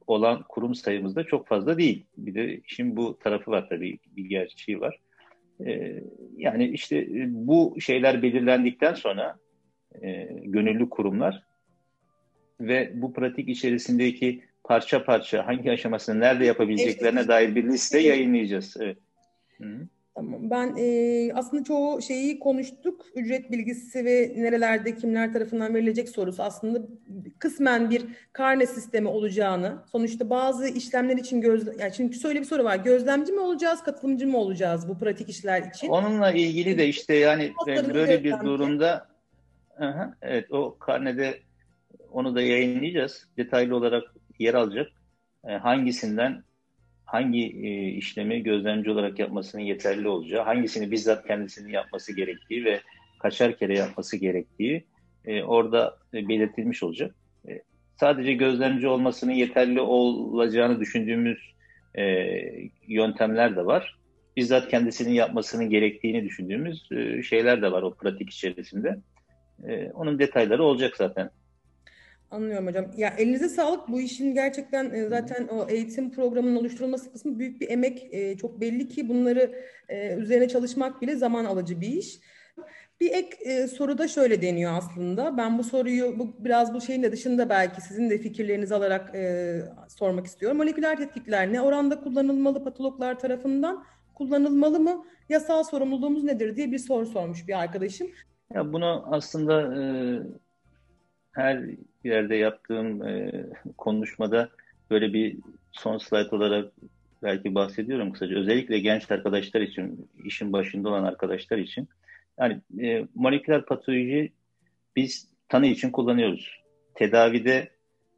olan 0.09 0.43
kurum 0.49 0.75
sayımız 0.75 1.15
da 1.15 1.23
çok 1.23 1.47
fazla 1.47 1.77
değil. 1.77 2.05
Bir 2.17 2.35
de 2.35 2.61
şimdi 2.67 2.95
bu 2.95 3.19
tarafı 3.19 3.51
var 3.51 3.69
tabii 3.69 3.99
bir 4.17 4.25
gerçeği 4.25 4.81
var. 4.81 4.99
E, 5.65 6.03
yani 6.37 6.67
işte 6.67 6.97
e, 6.97 7.27
bu 7.29 7.75
şeyler 7.79 8.21
belirlendikten 8.21 8.93
sonra 8.93 9.37
e, 10.01 10.29
gönüllü 10.43 10.89
kurumlar 10.89 11.43
ve 12.61 12.91
bu 12.93 13.13
pratik 13.13 13.49
içerisindeki 13.49 14.43
parça 14.63 15.03
parça 15.03 15.47
hangi 15.47 15.71
aşamasını 15.71 16.19
nerede 16.19 16.45
yapabileceklerine 16.45 17.27
dair 17.27 17.55
bir 17.55 17.63
liste 17.63 17.99
yayınlayacağız. 17.99 18.77
Evet. 18.79 18.97
Hı 19.57 19.63
-hı. 19.63 19.87
Tamam. 20.19 20.49
Ben 20.49 20.75
e, 20.77 21.33
aslında 21.33 21.63
çoğu 21.63 22.01
şeyi 22.01 22.39
konuştuk. 22.39 23.05
Ücret 23.15 23.51
bilgisi 23.51 24.05
ve 24.05 24.33
nerelerde 24.35 24.95
kimler 24.95 25.33
tarafından 25.33 25.75
verilecek 25.75 26.09
sorusu 26.09 26.43
aslında 26.43 26.79
kısmen 27.39 27.89
bir 27.89 28.05
karne 28.33 28.65
sistemi 28.65 29.07
olacağını. 29.07 29.83
Sonuçta 29.91 30.29
bazı 30.29 30.67
işlemler 30.67 31.17
için 31.17 31.41
göz 31.41 31.67
yani 31.79 31.93
çünkü 31.93 32.19
şöyle 32.19 32.39
bir 32.39 32.45
soru 32.45 32.63
var. 32.63 32.75
Gözlemci 32.75 33.31
mi 33.31 33.39
olacağız, 33.39 33.83
katılımcı 33.83 34.27
mı 34.27 34.37
olacağız 34.37 34.89
bu 34.89 34.97
pratik 34.97 35.29
işler 35.29 35.61
için? 35.61 35.87
Onunla 35.87 36.31
ilgili 36.31 36.77
de 36.77 36.87
işte 36.87 37.15
yani 37.15 37.53
böyle 37.93 38.23
bir 38.23 38.39
durumda 38.39 39.07
aha, 39.79 40.13
evet 40.21 40.51
o 40.51 40.77
karnede 40.79 41.39
onu 42.11 42.35
da 42.35 42.41
yayınlayacağız. 42.41 43.27
Detaylı 43.37 43.75
olarak 43.75 44.03
yer 44.39 44.53
alacak. 44.53 44.87
E, 45.47 45.51
hangisinden 45.51 46.43
hangi 47.11 47.45
e, 47.45 47.87
işlemi 47.87 48.43
gözlemci 48.43 48.91
olarak 48.91 49.19
yapmasının 49.19 49.61
yeterli 49.61 50.07
olacağı, 50.07 50.43
hangisini 50.43 50.91
bizzat 50.91 51.27
kendisinin 51.27 51.71
yapması 51.71 52.15
gerektiği 52.15 52.65
ve 52.65 52.79
kaçar 53.19 53.57
kere 53.57 53.77
yapması 53.77 54.17
gerektiği 54.17 54.85
e, 55.25 55.43
orada 55.43 55.97
e, 56.13 56.27
belirtilmiş 56.27 56.83
olacak. 56.83 57.15
E, 57.47 57.61
sadece 57.99 58.33
gözlemci 58.33 58.87
olmasının 58.87 59.31
yeterli 59.31 59.81
olacağını 59.81 60.79
düşündüğümüz 60.79 61.39
e, 61.97 62.03
yöntemler 62.87 63.55
de 63.55 63.65
var. 63.65 63.95
Bizzat 64.37 64.69
kendisinin 64.69 65.13
yapmasının 65.13 65.69
gerektiğini 65.69 66.23
düşündüğümüz 66.23 66.91
e, 66.91 67.23
şeyler 67.23 67.61
de 67.61 67.71
var 67.71 67.81
o 67.81 67.93
pratik 67.93 68.29
içerisinde. 68.29 68.99
E, 69.67 69.91
onun 69.91 70.19
detayları 70.19 70.63
olacak 70.63 70.97
zaten. 70.97 71.29
Anlıyorum 72.31 72.67
hocam. 72.67 72.85
Ya 72.97 73.13
elinize 73.17 73.49
sağlık. 73.49 73.87
Bu 73.87 74.01
işin 74.01 74.33
gerçekten 74.33 74.91
e, 74.91 75.07
zaten 75.07 75.47
o 75.47 75.67
eğitim 75.69 76.11
programının 76.11 76.55
oluşturulması 76.55 77.11
kısmı 77.11 77.39
büyük 77.39 77.61
bir 77.61 77.69
emek. 77.69 78.07
E, 78.11 78.37
çok 78.37 78.61
belli 78.61 78.87
ki 78.87 79.09
bunları 79.09 79.55
e, 79.89 80.15
üzerine 80.15 80.47
çalışmak 80.47 81.01
bile 81.01 81.15
zaman 81.15 81.45
alıcı 81.45 81.81
bir 81.81 81.87
iş. 81.87 82.19
Bir 83.01 83.11
ek 83.11 83.37
e, 83.41 83.67
soruda 83.67 84.07
şöyle 84.07 84.41
deniyor 84.41 84.73
aslında. 84.77 85.37
Ben 85.37 85.57
bu 85.57 85.63
soruyu 85.63 86.19
bu 86.19 86.45
biraz 86.45 86.73
bu 86.73 86.81
şeyin 86.81 87.03
de 87.03 87.11
dışında 87.11 87.49
belki 87.49 87.81
sizin 87.81 88.09
de 88.09 88.17
fikirlerinizi 88.17 88.75
alarak 88.75 89.15
e, 89.15 89.61
sormak 89.87 90.25
istiyorum. 90.25 90.57
Moleküler 90.57 90.97
tetkikler 90.97 91.53
ne 91.53 91.61
oranda 91.61 91.99
kullanılmalı 91.99 92.63
patologlar 92.63 93.19
tarafından? 93.19 93.83
Kullanılmalı 94.15 94.79
mı? 94.79 95.05
Yasal 95.29 95.63
sorumluluğumuz 95.63 96.23
nedir 96.23 96.55
diye 96.55 96.71
bir 96.71 96.79
soru 96.79 97.05
sormuş 97.05 97.47
bir 97.47 97.59
arkadaşım. 97.59 98.07
Ya 98.53 98.73
bunu 98.73 99.05
aslında 99.11 99.61
e, 99.61 99.81
her 101.31 101.63
yerde 102.03 102.35
yaptığım 102.35 103.07
e, 103.07 103.45
konuşmada 103.77 104.49
böyle 104.91 105.13
bir 105.13 105.37
son 105.71 105.97
slide 105.97 106.35
olarak 106.35 106.71
belki 107.23 107.55
bahsediyorum 107.55 108.11
kısaca. 108.11 108.35
Özellikle 108.35 108.79
genç 108.79 109.11
arkadaşlar 109.11 109.61
için, 109.61 110.09
işin 110.23 110.53
başında 110.53 110.89
olan 110.89 111.03
arkadaşlar 111.03 111.57
için. 111.57 111.87
Yani 112.39 112.61
e, 112.81 113.07
moleküler 113.15 113.65
patoloji 113.65 114.31
biz 114.95 115.27
tanı 115.49 115.67
için 115.67 115.91
kullanıyoruz. 115.91 116.59
Tedavide 116.95 117.69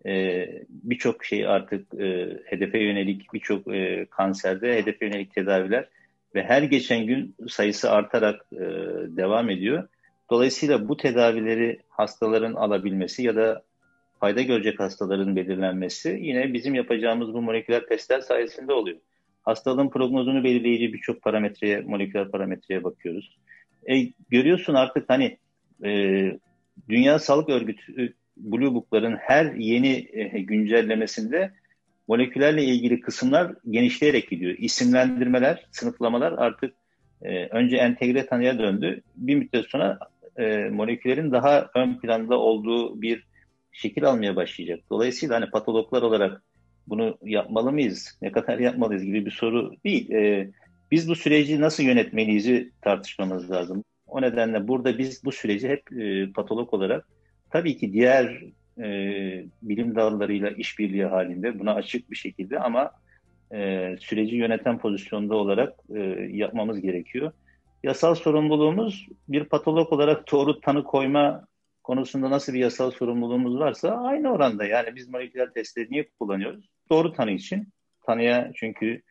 e, 0.05 0.45
birçok 0.69 1.25
şey 1.25 1.47
artık 1.47 1.93
e, 1.93 2.39
hedefe 2.45 2.79
yönelik 2.79 3.33
birçok 3.33 3.73
e, 3.75 4.05
kanserde 4.09 4.75
hedefe 4.75 5.05
yönelik 5.05 5.33
tedaviler 5.33 5.87
ve 6.35 6.43
her 6.43 6.63
geçen 6.63 7.05
gün 7.05 7.35
sayısı 7.49 7.91
artarak 7.91 8.45
e, 8.53 8.59
devam 9.17 9.49
ediyor. 9.49 9.87
Dolayısıyla 10.31 10.89
bu 10.89 10.97
tedavileri 10.97 11.79
hastaların 11.89 12.53
alabilmesi 12.53 13.23
ya 13.23 13.35
da 13.35 13.63
fayda 14.19 14.41
görecek 14.41 14.79
hastaların 14.79 15.35
belirlenmesi 15.35 16.19
yine 16.21 16.53
bizim 16.53 16.75
yapacağımız 16.75 17.33
bu 17.33 17.41
moleküler 17.41 17.85
testler 17.85 18.21
sayesinde 18.21 18.73
oluyor. 18.73 18.97
Hastalığın 19.43 19.89
prognozunu 19.89 20.43
belirleyici 20.43 20.93
birçok 20.93 21.21
parametreye, 21.21 21.81
moleküler 21.81 22.31
parametreye 22.31 22.83
bakıyoruz. 22.83 23.37
E, 23.89 24.07
görüyorsun 24.29 24.73
artık 24.73 25.09
hani 25.09 25.37
e, 25.85 25.89
Dünya 26.89 27.19
Sağlık 27.19 27.49
Örgütü 27.49 28.13
Blue 28.37 28.73
Book'ların 28.73 29.15
her 29.15 29.53
yeni 29.53 30.07
e, 30.13 30.23
güncellemesinde 30.41 31.51
molekülerle 32.07 32.63
ilgili 32.63 33.01
kısımlar 33.01 33.53
genişleyerek 33.69 34.29
gidiyor. 34.29 34.55
İsimlendirmeler, 34.57 35.65
sınıflamalar 35.71 36.31
artık 36.31 36.73
e, 37.21 37.47
önce 37.47 37.77
entegre 37.77 38.25
tanıya 38.25 38.59
döndü. 38.59 39.01
Bir 39.15 39.35
müddet 39.35 39.65
sonra 39.65 39.99
e, 40.37 40.69
moleküllerin 40.69 41.31
daha 41.31 41.69
ön 41.75 41.99
planda 41.99 42.39
olduğu 42.39 43.01
bir 43.01 43.27
şekil 43.71 44.05
almaya 44.05 44.35
başlayacak. 44.35 44.79
Dolayısıyla 44.89 45.35
hani 45.35 45.49
patologlar 45.49 46.01
olarak 46.01 46.43
bunu 46.87 47.17
yapmalı 47.23 47.71
mıyız, 47.71 48.17
ne 48.21 48.31
kadar 48.31 48.59
yapmalıyız 48.59 49.03
gibi 49.03 49.25
bir 49.25 49.31
soru 49.31 49.71
değil. 49.85 50.11
E, 50.11 50.51
biz 50.91 51.09
bu 51.09 51.15
süreci 51.15 51.61
nasıl 51.61 51.83
yönetmeliyizi 51.83 52.71
tartışmamız 52.81 53.51
lazım. 53.51 53.83
O 54.07 54.21
nedenle 54.21 54.67
burada 54.67 54.97
biz 54.97 55.23
bu 55.25 55.31
süreci 55.31 55.69
hep 55.69 55.91
e, 55.91 56.31
patolog 56.31 56.73
olarak 56.73 57.07
tabii 57.49 57.77
ki 57.77 57.93
diğer 57.93 58.43
e, 58.79 58.85
bilim 59.61 59.95
dallarıyla 59.95 60.49
işbirliği 60.49 61.05
halinde 61.05 61.59
buna 61.59 61.73
açık 61.73 62.11
bir 62.11 62.15
şekilde 62.15 62.59
ama 62.59 62.91
e, 63.53 63.89
süreci 63.99 64.35
yöneten 64.35 64.77
pozisyonda 64.77 65.35
olarak 65.35 65.73
e, 65.95 65.99
yapmamız 66.31 66.81
gerekiyor. 66.81 67.31
Yasal 67.83 68.15
sorumluluğumuz 68.15 69.07
bir 69.27 69.43
patolog 69.43 69.93
olarak 69.93 70.31
doğru 70.31 70.61
tanı 70.61 70.83
koyma 70.83 71.47
konusunda 71.83 72.29
nasıl 72.29 72.53
bir 72.53 72.59
yasal 72.59 72.91
sorumluluğumuz 72.91 73.59
varsa 73.59 73.89
aynı 73.89 74.31
oranda. 74.31 74.65
Yani 74.65 74.95
biz 74.95 75.09
moleküler 75.09 75.53
testleri 75.53 75.87
niye 75.91 76.09
kullanıyoruz? 76.19 76.69
Doğru 76.89 77.13
tanı 77.13 77.31
için. 77.31 77.67
Tanıya 78.05 78.51
çünkü 78.55 79.01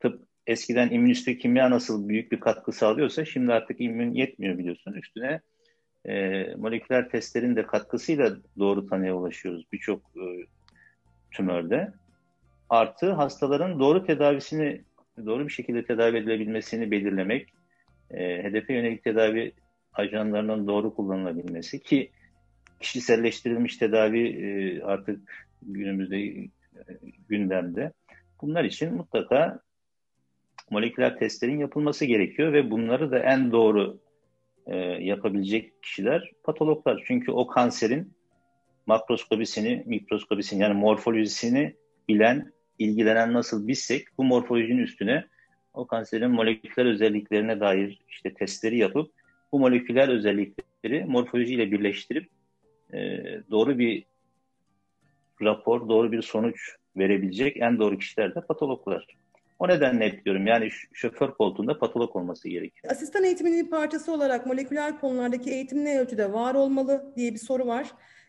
tıp 0.00 0.22
eskiden 0.46 0.90
immünüstü 0.90 1.38
kimya 1.38 1.70
nasıl 1.70 2.08
büyük 2.08 2.32
bir 2.32 2.40
katkı 2.40 2.72
sağlıyorsa 2.72 3.24
şimdi 3.24 3.52
artık 3.52 3.80
immün 3.80 4.14
yetmiyor 4.14 4.58
biliyorsun. 4.58 4.92
Üstüne 4.92 5.40
e, 6.04 6.44
moleküler 6.56 7.08
testlerin 7.08 7.56
de 7.56 7.66
katkısıyla 7.66 8.36
doğru 8.58 8.86
tanıya 8.86 9.16
ulaşıyoruz 9.16 9.64
birçok 9.72 10.00
e, 10.16 10.24
tümörde. 11.30 11.92
Artı 12.68 13.12
hastaların 13.12 13.80
doğru 13.80 14.06
tedavisini, 14.06 14.82
doğru 15.26 15.46
bir 15.46 15.52
şekilde 15.52 15.84
tedavi 15.84 16.16
edilebilmesini 16.16 16.90
belirlemek, 16.90 17.48
e, 18.12 18.42
hedefe 18.42 18.74
yönelik 18.74 19.04
tedavi 19.04 19.52
ajanlarının 19.92 20.66
doğru 20.66 20.94
kullanılabilmesi 20.94 21.82
ki 21.82 22.10
kişiselleştirilmiş 22.80 23.76
tedavi 23.76 24.28
e, 24.28 24.82
artık 24.82 25.48
günümüzde 25.62 26.18
e, 26.18 26.48
gündemde. 27.28 27.92
Bunlar 28.42 28.64
için 28.64 28.94
mutlaka 28.94 29.60
moleküler 30.70 31.18
testlerin 31.18 31.58
yapılması 31.58 32.04
gerekiyor 32.04 32.52
ve 32.52 32.70
bunları 32.70 33.10
da 33.10 33.18
en 33.18 33.52
doğru 33.52 33.98
e, 34.66 34.76
yapabilecek 34.76 35.82
kişiler 35.82 36.32
patologlar. 36.42 37.02
Çünkü 37.06 37.32
o 37.32 37.46
kanserin 37.46 38.12
makroskobisini, 38.86 39.82
mikroskobisini 39.86 40.62
yani 40.62 40.74
morfolojisini 40.74 41.74
bilen, 42.08 42.52
ilgilenen 42.78 43.32
nasıl 43.32 43.68
bizsek 43.68 44.06
bu 44.18 44.24
morfolojinin 44.24 44.82
üstüne 44.82 45.24
o 45.74 45.86
kanserin 45.86 46.30
moleküler 46.30 46.86
özelliklerine 46.86 47.60
dair 47.60 47.98
işte 48.08 48.34
testleri 48.34 48.78
yapıp 48.78 49.12
bu 49.52 49.58
moleküler 49.58 50.08
özellikleri 50.08 51.04
morfolojiyle 51.04 51.72
birleştirip 51.72 52.28
e, 52.92 52.98
doğru 53.50 53.78
bir 53.78 54.04
rapor, 55.42 55.88
doğru 55.88 56.12
bir 56.12 56.22
sonuç 56.22 56.76
verebilecek 56.96 57.56
en 57.56 57.78
doğru 57.78 57.98
kişiler 57.98 58.34
de 58.34 58.40
patologlar. 58.40 59.06
O 59.58 59.68
nedenle 59.68 60.04
hep 60.04 60.24
diyorum 60.24 60.46
yani 60.46 60.68
şoför 60.92 61.30
koltuğunda 61.30 61.78
patolog 61.78 62.16
olması 62.16 62.48
gerekiyor. 62.48 62.92
Asistan 62.92 63.24
eğitiminin 63.24 63.64
bir 63.64 63.70
parçası 63.70 64.12
olarak 64.12 64.46
moleküler 64.46 65.00
konulardaki 65.00 65.50
eğitim 65.50 65.84
ne 65.84 66.00
ölçüde 66.00 66.32
var 66.32 66.54
olmalı 66.54 67.12
diye 67.16 67.32
bir 67.32 67.38
soru 67.38 67.66
var. 67.66 67.86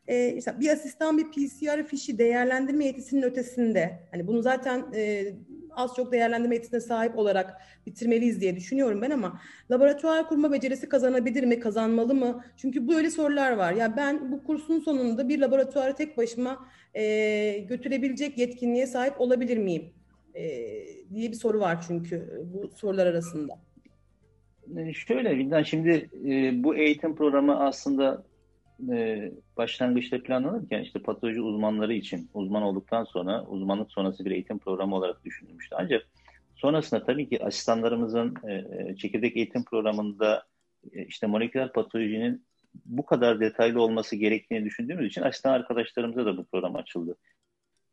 e, 0.07 0.27
işte 0.27 0.59
bir 0.59 0.69
asistan 0.69 1.17
bir 1.17 1.31
PCR 1.31 1.83
fişi 1.87 2.17
değerlendirme 2.17 2.85
yetisinin 2.85 3.21
ötesinde 3.21 3.99
hani 4.11 4.27
bunu 4.27 4.41
zaten 4.41 4.85
e, 4.95 5.25
az 5.75 5.95
çok 5.95 6.11
değerlendirme 6.11 6.55
yetisine 6.55 6.79
sahip 6.79 7.17
olarak 7.17 7.61
bitirmeliyiz 7.85 8.41
diye 8.41 8.55
düşünüyorum 8.55 9.01
ben 9.01 9.11
ama 9.11 9.41
laboratuvar 9.71 10.27
kurma 10.29 10.51
becerisi 10.51 10.89
kazanabilir 10.89 11.43
mi, 11.43 11.59
kazanmalı 11.59 12.15
mı? 12.15 12.43
Çünkü 12.57 12.87
böyle 12.87 13.09
sorular 13.09 13.51
var. 13.51 13.73
Ya 13.73 13.97
ben 13.97 14.31
bu 14.31 14.43
kursun 14.43 14.79
sonunda 14.79 15.29
bir 15.29 15.39
laboratuvarı 15.39 15.95
tek 15.95 16.17
başıma 16.17 16.67
e, 16.93 17.65
götürebilecek 17.69 18.37
yetkinliğe 18.37 18.87
sahip 18.87 19.21
olabilir 19.21 19.57
miyim? 19.57 19.83
E, 20.35 20.43
diye 21.13 21.31
bir 21.31 21.35
soru 21.35 21.59
var 21.59 21.85
çünkü 21.87 22.43
bu 22.53 22.69
sorular 22.75 23.07
arasında. 23.07 23.59
E, 24.77 24.93
şöyle 24.93 25.37
Vildan 25.37 25.63
şimdi 25.63 26.09
e, 26.25 26.63
bu 26.63 26.75
eğitim 26.75 27.15
programı 27.15 27.59
aslında 27.59 28.23
e, 28.91 29.31
başlangıçta 29.57 30.23
planlanırken 30.23 30.81
işte 30.81 30.99
patoloji 30.99 31.41
uzmanları 31.41 31.93
için 31.93 32.29
uzman 32.33 32.63
olduktan 32.63 33.03
sonra 33.03 33.45
uzmanlık 33.45 33.91
sonrası 33.91 34.25
bir 34.25 34.31
eğitim 34.31 34.59
programı 34.59 34.95
olarak 34.95 35.25
düşünülmüştü. 35.25 35.75
Ancak 35.79 36.07
sonrasında 36.55 37.03
tabii 37.03 37.29
ki 37.29 37.45
asistanlarımızın 37.45 38.35
e, 38.47 38.53
e, 38.53 38.95
çekirdek 38.95 39.37
eğitim 39.37 39.63
programında 39.63 40.43
e, 40.93 41.05
işte 41.05 41.27
moleküler 41.27 41.73
patolojinin 41.73 42.45
bu 42.85 43.05
kadar 43.05 43.39
detaylı 43.39 43.81
olması 43.81 44.15
gerektiğini 44.15 44.65
düşündüğümüz 44.65 45.07
için 45.07 45.21
asistan 45.21 45.53
arkadaşlarımıza 45.53 46.25
da 46.25 46.37
bu 46.37 46.45
program 46.45 46.75
açıldı. 46.75 47.15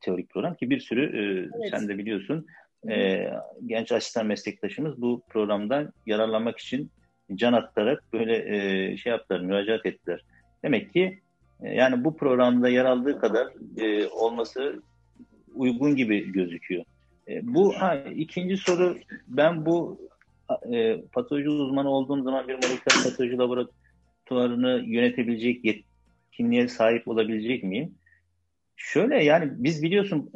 Teorik 0.01 0.31
program 0.31 0.55
ki 0.55 0.71
bir 0.71 0.81
sürü 0.81 1.03
e, 1.03 1.51
evet. 1.59 1.71
sen 1.71 1.89
de 1.89 1.99
biliyorsun 1.99 2.47
e, 2.89 3.27
genç 3.67 3.93
asistan 3.93 4.27
meslektaşımız 4.27 5.03
bu 5.03 5.23
programdan 5.29 5.93
yararlanmak 6.07 6.59
için 6.59 6.91
can 7.35 7.53
atarak 7.53 8.13
böyle 8.13 8.37
e, 8.57 8.97
şey 8.97 9.11
yaptılar, 9.11 9.41
müracaat 9.41 9.87
ettiler. 9.87 10.25
Demek 10.63 10.93
ki 10.93 11.19
e, 11.63 11.75
yani 11.75 12.05
bu 12.05 12.17
programda 12.17 12.69
yer 12.69 12.85
aldığı 12.85 13.21
kadar 13.21 13.49
e, 13.77 14.07
olması 14.07 14.83
uygun 15.55 15.97
gibi 15.97 16.33
gözüküyor. 16.33 16.85
E, 17.29 17.55
bu 17.55 17.73
ha, 17.73 17.97
ikinci 17.97 18.57
soru 18.57 18.97
ben 19.29 19.67
bu 19.67 20.01
e, 20.73 21.01
patoloji 21.13 21.49
uzmanı 21.49 21.91
olduğum 21.91 22.23
zaman 22.23 22.49
bir 22.49 22.55
moleküler 22.55 23.05
patoloji 23.05 23.39
laboratuvarını 23.39 24.83
yönetebilecek 24.87 25.65
yetkinliğe 25.65 26.69
sahip 26.69 27.09
olabilecek 27.09 27.65
miyim? 27.65 27.95
Şöyle 28.77 29.25
yani 29.25 29.53
biz 29.57 29.83
biliyorsun 29.83 30.31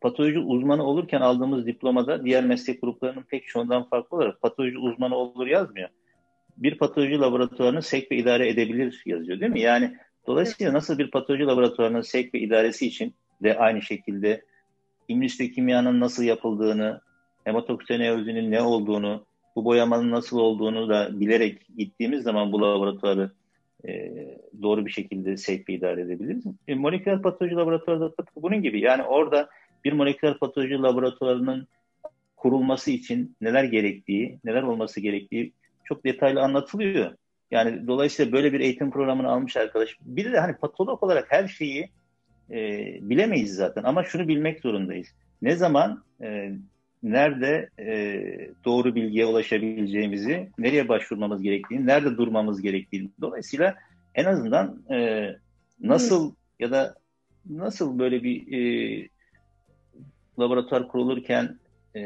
patoloji 0.00 0.38
uzmanı 0.38 0.84
olurken 0.84 1.20
aldığımız 1.20 1.66
diplomada 1.66 2.24
diğer 2.24 2.44
meslek 2.44 2.80
gruplarının 2.80 3.22
pek 3.22 3.46
çoğundan 3.46 3.88
farklı 3.88 4.16
olarak 4.16 4.40
patoloji 4.40 4.78
uzmanı 4.78 5.16
olur 5.16 5.46
yazmıyor 5.46 5.88
bir 6.56 6.78
patoloji 6.78 7.18
laboratuvarını 7.18 7.82
sevk 7.82 8.12
ve 8.12 8.16
idare 8.16 8.48
edebilir 8.48 9.02
yazıyor 9.06 9.40
değil 9.40 9.52
mi? 9.52 9.60
Yani 9.60 9.96
dolayısıyla 10.26 10.72
nasıl 10.72 10.98
bir 10.98 11.10
patoloji 11.10 11.44
laboratuvarının 11.44 12.00
sevk 12.00 12.34
ve 12.34 12.38
idaresi 12.40 12.86
için 12.86 13.14
de 13.42 13.58
aynı 13.58 13.82
şekilde 13.82 14.44
kimyanın 15.54 16.00
nasıl 16.00 16.24
yapıldığını, 16.24 17.00
hematoksineozinin 17.44 18.50
ne 18.50 18.62
olduğunu, 18.62 19.26
bu 19.56 19.64
boyamanın 19.64 20.10
nasıl 20.10 20.38
olduğunu 20.38 20.88
da 20.88 21.20
bilerek 21.20 21.66
gittiğimiz 21.76 22.22
zaman 22.22 22.52
bu 22.52 22.62
laboratuvarı 22.62 23.30
e, 23.88 24.12
doğru 24.62 24.86
bir 24.86 24.90
şekilde 24.90 25.36
sevk 25.36 25.68
ve 25.68 25.72
idare 25.72 26.00
edebiliriz. 26.00 26.44
E, 26.68 26.74
moleküler 26.74 27.22
patoloji 27.22 27.54
laboratuvarı 27.54 28.00
da 28.00 28.12
bunun 28.36 28.62
gibi. 28.62 28.80
Yani 28.80 29.02
orada 29.02 29.48
bir 29.84 29.92
moleküler 29.92 30.38
patoloji 30.38 30.74
laboratuvarının 30.74 31.66
kurulması 32.36 32.90
için 32.90 33.36
neler 33.40 33.64
gerektiği, 33.64 34.38
neler 34.44 34.62
olması 34.62 35.00
gerektiği 35.00 35.52
çok 35.84 36.04
detaylı 36.04 36.42
anlatılıyor. 36.42 37.14
Yani 37.50 37.86
dolayısıyla 37.86 38.32
böyle 38.32 38.52
bir 38.52 38.60
eğitim 38.60 38.90
programını 38.90 39.28
almış 39.28 39.56
arkadaş. 39.56 39.96
Bir 40.00 40.32
de 40.32 40.40
hani 40.40 40.56
patolog 40.56 41.02
olarak 41.02 41.32
her 41.32 41.48
şeyi 41.48 41.90
e, 42.50 42.58
bilemeyiz 43.00 43.54
zaten 43.54 43.82
ama 43.82 44.04
şunu 44.04 44.28
bilmek 44.28 44.60
zorundayız. 44.60 45.08
Ne 45.42 45.56
zaman 45.56 46.04
e, 46.22 46.52
nerede 47.02 47.68
e, 47.78 47.94
doğru 48.64 48.94
bilgiye 48.94 49.26
ulaşabileceğimizi, 49.26 50.50
nereye 50.58 50.88
başvurmamız 50.88 51.42
gerektiğini, 51.42 51.86
nerede 51.86 52.16
durmamız 52.16 52.62
gerektiğini. 52.62 53.10
Dolayısıyla 53.20 53.74
en 54.14 54.24
azından 54.24 54.82
e, 54.90 55.28
nasıl 55.80 56.28
hmm. 56.28 56.36
ya 56.60 56.70
da 56.70 56.94
nasıl 57.50 57.98
böyle 57.98 58.22
bir 58.22 58.52
e, 58.52 59.08
laboratuvar 60.38 60.88
kurulurken 60.88 61.58
e, 61.94 62.00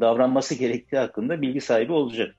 davranması 0.00 0.54
gerektiği 0.54 0.96
hakkında 0.96 1.42
bilgi 1.42 1.60
sahibi 1.60 1.92
olacak. 1.92 2.36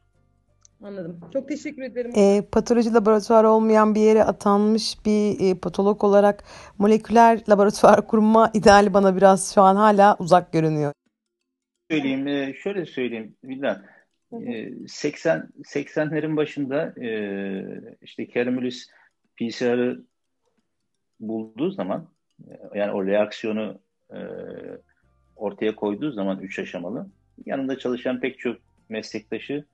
Anladım. 0.83 1.19
Çok 1.33 1.47
teşekkür 1.47 1.81
ederim. 1.81 2.11
E, 2.15 2.41
patoloji 2.51 2.93
laboratuvarı 2.93 3.49
olmayan 3.49 3.95
bir 3.95 4.01
yere 4.01 4.23
atanmış 4.23 5.05
bir 5.05 5.39
e, 5.39 5.59
patolog 5.59 6.03
olarak 6.03 6.43
moleküler 6.77 7.39
laboratuvar 7.49 8.07
kurma 8.07 8.51
ideali 8.53 8.93
bana 8.93 9.17
biraz 9.17 9.53
şu 9.53 9.61
an 9.61 9.75
hala 9.75 10.15
uzak 10.19 10.53
görünüyor. 10.53 10.93
Söyleyeyim, 11.91 12.27
e, 12.27 12.53
şöyle 12.53 12.85
söyleyeyim 12.85 13.35
Vildan. 13.43 13.85
80 14.87 15.49
80'lerin 15.63 16.37
başında 16.37 16.93
e, 17.01 17.09
işte 18.01 18.27
Kerimülis 18.27 18.89
PCR'ı 19.35 20.03
bulduğu 21.19 21.71
zaman 21.71 22.09
e, 22.47 22.79
yani 22.79 22.91
o 22.91 23.05
reaksiyonu 23.05 23.81
e, 24.13 24.19
ortaya 25.35 25.75
koyduğu 25.75 26.11
zaman 26.11 26.39
üç 26.39 26.59
aşamalı 26.59 27.09
yanında 27.45 27.79
çalışan 27.79 28.19
pek 28.19 28.39
çok 28.39 28.57
meslektaşı 28.89 29.65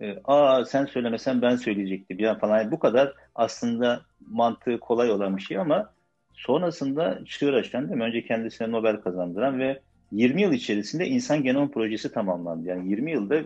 e, 0.00 0.18
aa 0.24 0.64
sen 0.64 0.84
söylemesen 0.84 1.42
ben 1.42 1.56
söyleyecektim 1.56 2.18
ya 2.18 2.38
falan. 2.38 2.58
Yani 2.58 2.70
bu 2.70 2.78
kadar 2.78 3.14
aslında 3.34 4.02
mantığı 4.26 4.80
kolay 4.80 5.10
olan 5.10 5.36
bir 5.36 5.42
şey 5.42 5.58
ama 5.58 5.92
sonrasında 6.34 7.20
çığır 7.26 7.54
açan 7.54 7.88
değil 7.88 7.96
mi? 7.96 8.04
Önce 8.04 8.24
kendisine 8.24 8.72
Nobel 8.72 8.96
kazandıran 8.96 9.58
ve 9.58 9.80
20 10.12 10.42
yıl 10.42 10.52
içerisinde 10.52 11.06
insan 11.06 11.42
genom 11.42 11.70
projesi 11.70 12.12
tamamlandı. 12.12 12.68
Yani 12.68 12.90
20 12.90 13.12
yılda 13.12 13.42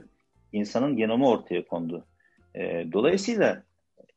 insanın 0.52 0.96
genomu 0.96 1.30
ortaya 1.30 1.66
kondu. 1.66 2.04
E, 2.54 2.86
dolayısıyla 2.92 3.62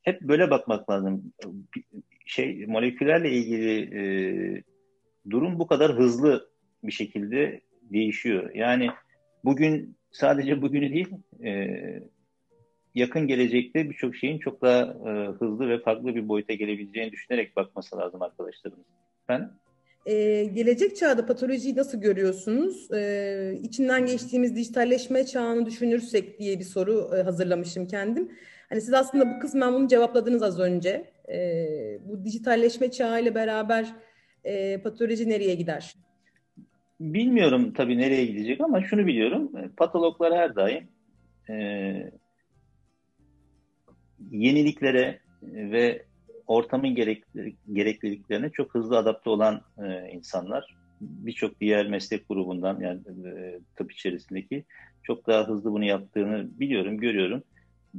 hep 0.01 0.21
böyle 0.21 0.49
bakmak 0.49 0.89
lazım. 0.89 1.33
Şey 2.25 2.65
moleküllerle 2.65 3.31
ilgili 3.31 3.97
e, 3.99 4.03
durum 5.29 5.59
bu 5.59 5.67
kadar 5.67 5.93
hızlı 5.93 6.49
bir 6.83 6.91
şekilde 6.91 7.61
değişiyor. 7.81 8.55
Yani 8.55 8.89
bugün 9.45 9.95
sadece 10.11 10.61
bugünü 10.61 10.93
değil 10.93 11.09
e, 11.43 11.67
yakın 12.95 13.27
gelecekte 13.27 13.89
birçok 13.89 14.15
şeyin 14.15 14.39
çok 14.39 14.62
daha 14.62 14.82
e, 14.82 15.27
hızlı 15.39 15.69
ve 15.69 15.80
farklı 15.80 16.15
bir 16.15 16.27
boyuta 16.27 16.54
gelebileceğini 16.54 17.12
düşünerek 17.12 17.56
bakması 17.56 17.97
lazım 17.97 18.21
arkadaşlarımız. 18.21 18.86
Ben 19.30 19.51
ee, 20.06 20.43
gelecek 20.54 20.95
çağda 20.95 21.25
patolojiyi 21.25 21.75
nasıl 21.75 22.01
görüyorsunuz? 22.01 22.91
Ee, 22.91 23.60
içinden 23.63 24.06
geçtiğimiz 24.06 24.56
dijitalleşme 24.56 25.25
çağını 25.25 25.65
düşünürsek 25.65 26.39
diye 26.39 26.60
bir 26.60 26.63
soru 26.63 27.10
e, 27.17 27.21
hazırlamışım 27.21 27.88
kendim. 27.88 28.32
Hani 28.69 28.82
siz 28.82 28.93
aslında 28.93 29.36
bu 29.36 29.39
kısmen 29.39 29.73
bunu 29.73 29.88
cevapladınız 29.88 30.43
az 30.43 30.60
önce. 30.60 31.12
Ee, 31.30 31.99
bu 32.06 32.25
dijitalleşme 32.25 32.91
çağı 32.91 33.21
ile 33.21 33.36
beraber 33.36 33.86
e, 34.43 34.82
patoloji 34.82 35.30
nereye 35.30 35.56
gider? 35.56 35.95
Bilmiyorum 36.99 37.73
tabii 37.73 37.97
nereye 37.97 38.25
gidecek 38.25 38.62
ama 38.62 38.82
şunu 38.82 39.08
biliyorum. 39.08 39.51
Patologlar 39.77 40.34
her 40.34 40.56
daim 40.56 40.88
e, 41.49 42.12
yeniliklere 44.31 45.19
ve 45.43 46.05
ortamın 46.47 46.95
gerekliliklerine 47.73 48.49
çok 48.49 48.73
hızlı 48.75 48.97
adapte 48.97 49.29
olan 49.29 49.62
e, 49.77 50.12
insanlar. 50.12 50.75
Birçok 51.01 51.62
diğer 51.62 51.88
meslek 51.88 52.27
grubundan 52.27 52.79
yani 52.79 52.99
e, 53.27 53.60
tıp 53.75 53.91
içerisindeki 53.91 54.63
çok 55.03 55.27
daha 55.27 55.47
hızlı 55.47 55.71
bunu 55.71 55.86
yaptığını 55.86 56.60
biliyorum, 56.60 56.97
görüyorum. 56.97 57.43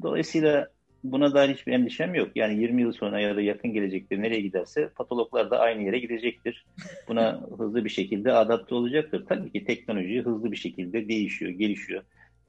Dolayısıyla 0.02 0.68
buna 1.04 1.34
dair 1.34 1.54
hiçbir 1.54 1.72
endişem 1.72 2.14
yok. 2.14 2.30
Yani 2.34 2.60
20 2.60 2.82
yıl 2.82 2.92
sonra 2.92 3.20
ya 3.20 3.36
da 3.36 3.40
yakın 3.40 3.72
gelecekte 3.72 4.22
nereye 4.22 4.40
giderse 4.40 4.88
patologlar 4.88 5.50
da 5.50 5.58
aynı 5.58 5.82
yere 5.82 5.98
gidecektir. 5.98 6.64
Buna 7.08 7.40
hızlı 7.58 7.84
bir 7.84 7.90
şekilde 7.90 8.32
adapte 8.32 8.74
olacaktır. 8.74 9.26
Tabii 9.28 9.52
ki 9.52 9.64
teknoloji 9.64 10.22
hızlı 10.22 10.52
bir 10.52 10.56
şekilde 10.56 11.08
değişiyor, 11.08 11.50
gelişiyor. 11.50 12.02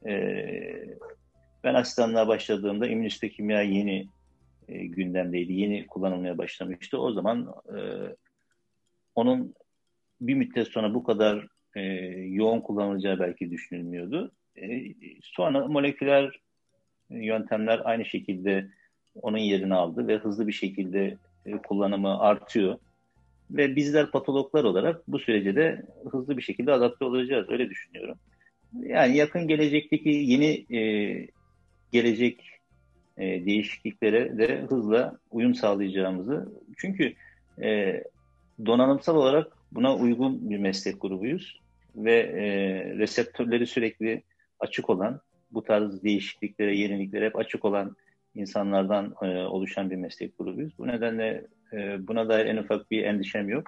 Ee, 0.07 0.97
ben 1.63 1.73
asistanlığa 1.73 2.27
başladığımda 2.27 2.87
kimya 3.29 3.61
yeni 3.61 4.07
e, 4.67 4.85
gündemdeydi. 4.85 5.53
Yeni 5.53 5.87
kullanılmaya 5.87 6.37
başlamıştı. 6.37 6.97
O 6.99 7.11
zaman 7.11 7.53
e, 7.67 7.79
onun 9.15 9.53
bir 10.21 10.33
müddet 10.33 10.67
sonra 10.67 10.93
bu 10.93 11.03
kadar 11.03 11.47
e, 11.75 11.81
yoğun 12.27 12.61
kullanılacağı 12.61 13.19
belki 13.19 13.51
düşünülmüyordu. 13.51 14.31
E, 14.61 14.93
sonra 15.21 15.67
moleküler 15.67 16.39
yöntemler 17.09 17.81
aynı 17.83 18.05
şekilde 18.05 18.67
onun 19.21 19.37
yerini 19.37 19.73
aldı 19.73 20.07
ve 20.07 20.17
hızlı 20.17 20.47
bir 20.47 20.53
şekilde 20.53 21.17
e, 21.45 21.51
kullanımı 21.51 22.19
artıyor. 22.19 22.77
Ve 23.51 23.75
bizler 23.75 24.11
patologlar 24.11 24.63
olarak 24.63 25.07
bu 25.07 25.19
sürece 25.19 25.55
de 25.55 25.85
hızlı 26.11 26.37
bir 26.37 26.41
şekilde 26.41 26.71
adapte 26.71 27.05
olacağız. 27.05 27.49
Öyle 27.49 27.69
düşünüyorum. 27.69 28.17
Yani 28.81 29.17
yakın 29.17 29.47
gelecekteki 29.47 30.09
yeni 30.09 30.77
e, 30.77 31.27
gelecek 31.93 32.49
e, 33.17 33.45
değişikliklere 33.45 34.37
de 34.37 34.61
hızla 34.69 35.17
uyum 35.31 35.55
sağlayacağımızı. 35.55 36.51
Çünkü 36.77 37.13
E, 37.61 38.03
donanımsal 38.65 39.15
olarak 39.15 39.57
buna 39.71 39.95
uygun 39.95 40.49
bir 40.49 40.57
meslek 40.57 41.01
grubuyuz 41.01 41.59
ve 41.95 42.13
e, 42.13 42.45
reseptörleri 42.97 43.67
sürekli 43.67 44.23
açık 44.59 44.89
olan, 44.89 45.21
bu 45.51 45.63
tarz 45.63 46.03
değişikliklere, 46.03 46.77
yeniliklere 46.77 47.25
hep 47.25 47.35
açık 47.35 47.65
olan 47.65 47.95
insanlardan 48.35 49.15
e, 49.21 49.25
oluşan 49.25 49.91
bir 49.91 49.95
meslek 49.95 50.37
grubuyuz. 50.37 50.77
Bu 50.77 50.87
nedenle 50.87 51.45
e, 51.73 52.07
buna 52.07 52.29
dair 52.29 52.45
en 52.45 52.57
ufak 52.57 52.91
bir 52.91 53.03
endişem 53.03 53.49
yok. 53.49 53.67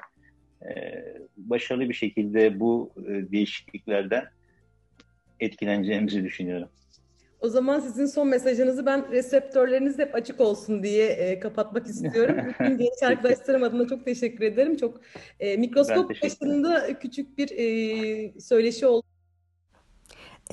E, 0.66 1.06
başarılı 1.38 1.90
bir 1.90 1.94
şekilde 1.94 2.60
bu 2.60 2.94
e, 3.08 3.32
değişikliklerden 3.32 4.26
etkileneceğimizi 5.40 6.24
düşünüyorum. 6.24 6.70
O 7.46 7.50
zaman 7.50 7.80
sizin 7.80 8.06
son 8.06 8.28
mesajınızı 8.28 8.86
ben 8.86 9.12
reseptörleriniz 9.12 10.00
hep 10.00 10.16
açık 10.16 10.42
olsun 10.42 10.84
diye 10.84 11.08
e, 11.08 11.40
kapatmak 11.40 11.88
istiyorum. 11.88 12.36
Bütün 12.60 12.78
genç 12.78 13.04
arkadaşlarım 13.04 13.64
adına 13.64 13.88
çok 13.88 14.06
teşekkür 14.06 14.46
ederim. 14.46 14.78
Çok 14.78 15.02
e, 15.40 15.58
mikroskop 15.58 16.10
başında 16.24 17.00
küçük 17.00 17.38
bir 17.38 17.50
e, 17.52 18.40
söyleşi 18.40 18.88
oldu. 18.88 19.06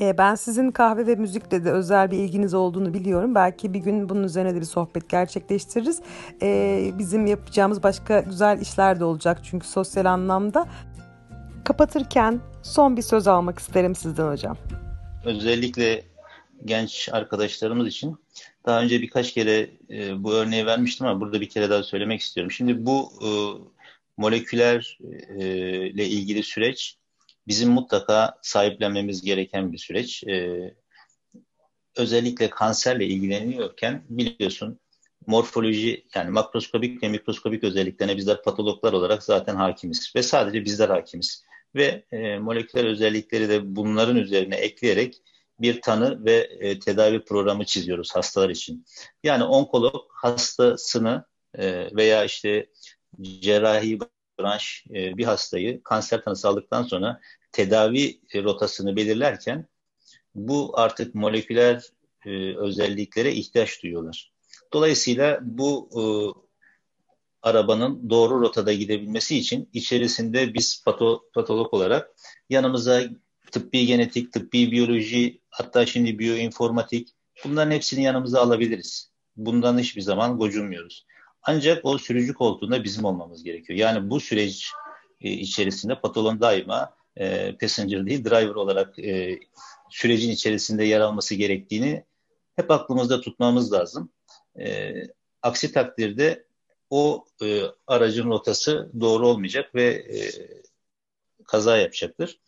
E, 0.00 0.18
ben 0.18 0.34
sizin 0.34 0.70
kahve 0.70 1.06
ve 1.06 1.14
müzikle 1.14 1.64
de 1.64 1.72
özel 1.72 2.10
bir 2.10 2.18
ilginiz 2.18 2.54
olduğunu 2.54 2.94
biliyorum. 2.94 3.34
Belki 3.34 3.74
bir 3.74 3.78
gün 3.78 4.08
bunun 4.08 4.24
üzerine 4.24 4.54
de 4.54 4.60
bir 4.60 4.66
sohbet 4.66 5.08
gerçekleştiririz. 5.08 6.00
E, 6.42 6.90
bizim 6.98 7.26
yapacağımız 7.26 7.82
başka 7.82 8.20
güzel 8.20 8.60
işler 8.60 9.00
de 9.00 9.04
olacak 9.04 9.38
çünkü 9.42 9.66
sosyal 9.66 10.04
anlamda. 10.04 10.66
Kapatırken 11.64 12.40
son 12.62 12.96
bir 12.96 13.02
söz 13.02 13.28
almak 13.28 13.58
isterim 13.58 13.94
sizden 13.94 14.28
hocam. 14.28 14.56
Özellikle 15.24 16.11
genç 16.64 17.08
arkadaşlarımız 17.12 17.88
için 17.88 18.16
daha 18.66 18.82
önce 18.82 19.02
birkaç 19.02 19.32
kere 19.32 19.70
e, 19.90 20.24
bu 20.24 20.32
örneği 20.32 20.66
vermiştim 20.66 21.06
ama 21.06 21.20
burada 21.20 21.40
bir 21.40 21.48
kere 21.48 21.70
daha 21.70 21.82
söylemek 21.82 22.20
istiyorum. 22.20 22.50
Şimdi 22.50 22.86
bu 22.86 23.12
e, 23.22 23.28
moleküler 24.16 24.98
e, 25.38 26.04
ilgili 26.04 26.42
süreç 26.42 26.96
bizim 27.48 27.70
mutlaka 27.70 28.38
sahiplenmemiz 28.42 29.22
gereken 29.22 29.72
bir 29.72 29.78
süreç. 29.78 30.24
E, 30.24 30.74
özellikle 31.96 32.50
kanserle 32.50 33.06
ilgileniyorken 33.06 34.04
biliyorsun 34.08 34.80
morfoloji 35.26 36.04
yani 36.14 36.30
makroskobik 36.30 37.02
ve 37.02 37.08
mikroskobik 37.08 37.64
özelliklerine 37.64 38.16
bizler 38.16 38.42
patologlar 38.42 38.92
olarak 38.92 39.22
zaten 39.22 39.56
hakimiz 39.56 40.12
ve 40.16 40.22
sadece 40.22 40.64
bizler 40.64 40.88
hakimiz. 40.88 41.44
Ve 41.74 42.04
e, 42.12 42.38
moleküler 42.38 42.84
özellikleri 42.84 43.48
de 43.48 43.76
bunların 43.76 44.16
üzerine 44.16 44.56
ekleyerek 44.56 45.22
bir 45.60 45.80
tanı 45.80 46.24
ve 46.24 46.36
e, 46.60 46.78
tedavi 46.78 47.24
programı 47.24 47.64
çiziyoruz 47.64 48.14
hastalar 48.14 48.50
için. 48.50 48.84
Yani 49.24 49.44
onkolog 49.44 50.06
hastasını 50.14 51.24
e, 51.54 51.96
veya 51.96 52.24
işte 52.24 52.66
cerrahi 53.20 53.98
branş 54.38 54.84
e, 54.90 55.16
bir 55.16 55.24
hastayı 55.24 55.82
kanser 55.82 56.24
tanısı 56.24 56.48
aldıktan 56.48 56.82
sonra 56.82 57.20
tedavi 57.52 58.20
rotasını 58.34 58.96
belirlerken 58.96 59.68
bu 60.34 60.72
artık 60.74 61.14
moleküler 61.14 61.82
e, 62.26 62.56
özelliklere 62.56 63.32
ihtiyaç 63.32 63.82
duyuyorlar. 63.82 64.32
Dolayısıyla 64.72 65.38
bu 65.42 65.90
e, 65.96 66.02
arabanın 67.42 68.10
doğru 68.10 68.40
rotada 68.40 68.72
gidebilmesi 68.72 69.38
için 69.38 69.70
içerisinde 69.72 70.54
biz 70.54 70.82
pato, 70.84 71.24
patolog 71.34 71.74
olarak 71.74 72.10
yanımıza 72.50 73.02
tıbbi 73.52 73.86
genetik, 73.86 74.32
tıbbi 74.32 74.72
biyoloji, 74.72 75.40
hatta 75.50 75.86
şimdi 75.86 76.18
biyoinformatik 76.18 77.08
bunların 77.44 77.70
hepsini 77.70 78.04
yanımıza 78.04 78.40
alabiliriz. 78.40 79.12
Bundan 79.36 79.78
hiçbir 79.78 80.02
zaman 80.02 80.38
gocunmuyoruz. 80.38 81.06
Ancak 81.42 81.84
o 81.84 81.98
sürücü 81.98 82.34
koltuğunda 82.34 82.84
bizim 82.84 83.04
olmamız 83.04 83.44
gerekiyor. 83.44 83.78
Yani 83.78 84.10
bu 84.10 84.20
süreç 84.20 84.70
e, 85.20 85.30
içerisinde 85.30 86.00
patolog 86.00 86.40
daima 86.40 86.94
e, 87.16 87.56
passenger 87.56 88.06
değil 88.06 88.24
driver 88.24 88.54
olarak 88.54 88.98
e, 88.98 89.40
sürecin 89.90 90.30
içerisinde 90.30 90.84
yer 90.84 91.00
alması 91.00 91.34
gerektiğini 91.34 92.04
hep 92.56 92.70
aklımızda 92.70 93.20
tutmamız 93.20 93.72
lazım. 93.72 94.12
E, 94.60 94.94
aksi 95.42 95.72
takdirde 95.72 96.44
o 96.90 97.24
e, 97.42 97.62
aracın 97.86 98.30
rotası 98.30 98.90
doğru 99.00 99.28
olmayacak 99.28 99.74
ve 99.74 99.84
e, 99.84 100.18
kaza 101.44 101.76
yapacaktır. 101.76 102.40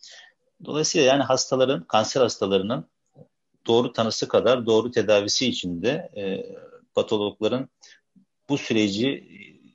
Dolayısıyla 0.65 1.07
yani 1.07 1.23
hastaların, 1.23 1.83
kanser 1.83 2.21
hastalarının 2.21 2.87
doğru 3.67 3.93
tanısı 3.93 4.27
kadar 4.27 4.65
doğru 4.65 4.91
tedavisi 4.91 5.47
için 5.47 5.81
de 5.81 6.11
e, 6.17 6.23
patologların 6.95 7.69
bu 8.49 8.57
süreci 8.57 9.23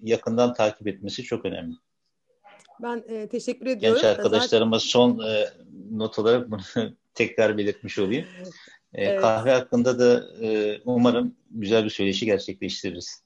yakından 0.03 0.55
takip 0.55 0.87
etmesi 0.87 1.23
çok 1.23 1.45
önemli. 1.45 1.75
Ben 2.83 3.05
e, 3.09 3.29
teşekkür 3.29 3.67
ediyorum. 3.67 4.01
Genç 4.03 4.17
arkadaşlarıma 4.17 4.79
Zaten... 4.79 4.89
son 4.89 5.19
e, 5.19 5.51
not 5.91 6.19
olarak 6.19 6.51
bunu 6.51 6.61
tekrar 7.15 7.59
belirtmiş 7.59 7.99
olayım. 7.99 8.27
E, 8.95 9.05
evet. 9.05 9.21
Kahve 9.21 9.53
hakkında 9.53 9.99
da 9.99 10.25
e, 10.47 10.81
umarım 10.85 11.37
güzel 11.51 11.85
bir 11.85 11.91
söyleşi 11.91 12.27
gerçekleştiririz. 12.27 13.23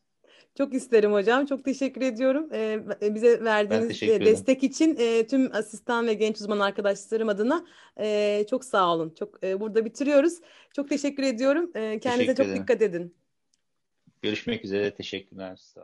Çok 0.59 0.75
isterim 0.75 1.12
hocam. 1.12 1.47
Çok 1.47 1.64
teşekkür 1.64 2.01
ediyorum. 2.01 2.49
Ee, 2.53 3.14
bize 3.14 3.45
verdiğiniz 3.45 4.01
destek 4.01 4.64
için 4.64 4.97
e, 4.99 5.27
tüm 5.27 5.55
asistan 5.55 6.07
ve 6.07 6.14
genç 6.14 6.40
uzman 6.40 6.61
arkadaşlarım 6.61 7.29
adına 7.29 7.67
e, 8.01 8.45
çok 8.51 8.64
sağ 8.64 8.95
olun. 8.95 9.14
Çok 9.19 9.45
e, 9.45 9.61
burada 9.61 9.85
bitiriyoruz. 9.85 10.35
Çok 10.73 10.88
teşekkür 10.88 11.23
ediyorum. 11.23 11.71
E, 11.75 11.99
kendinize 11.99 12.35
teşekkür 12.35 12.37
çok 12.37 12.47
ederim. 12.47 12.62
dikkat 12.62 12.83
edin. 12.83 13.14
Görüşmek 14.23 14.64
üzere. 14.64 14.95
Teşekkürler. 14.95 15.57
Sağ 15.57 15.81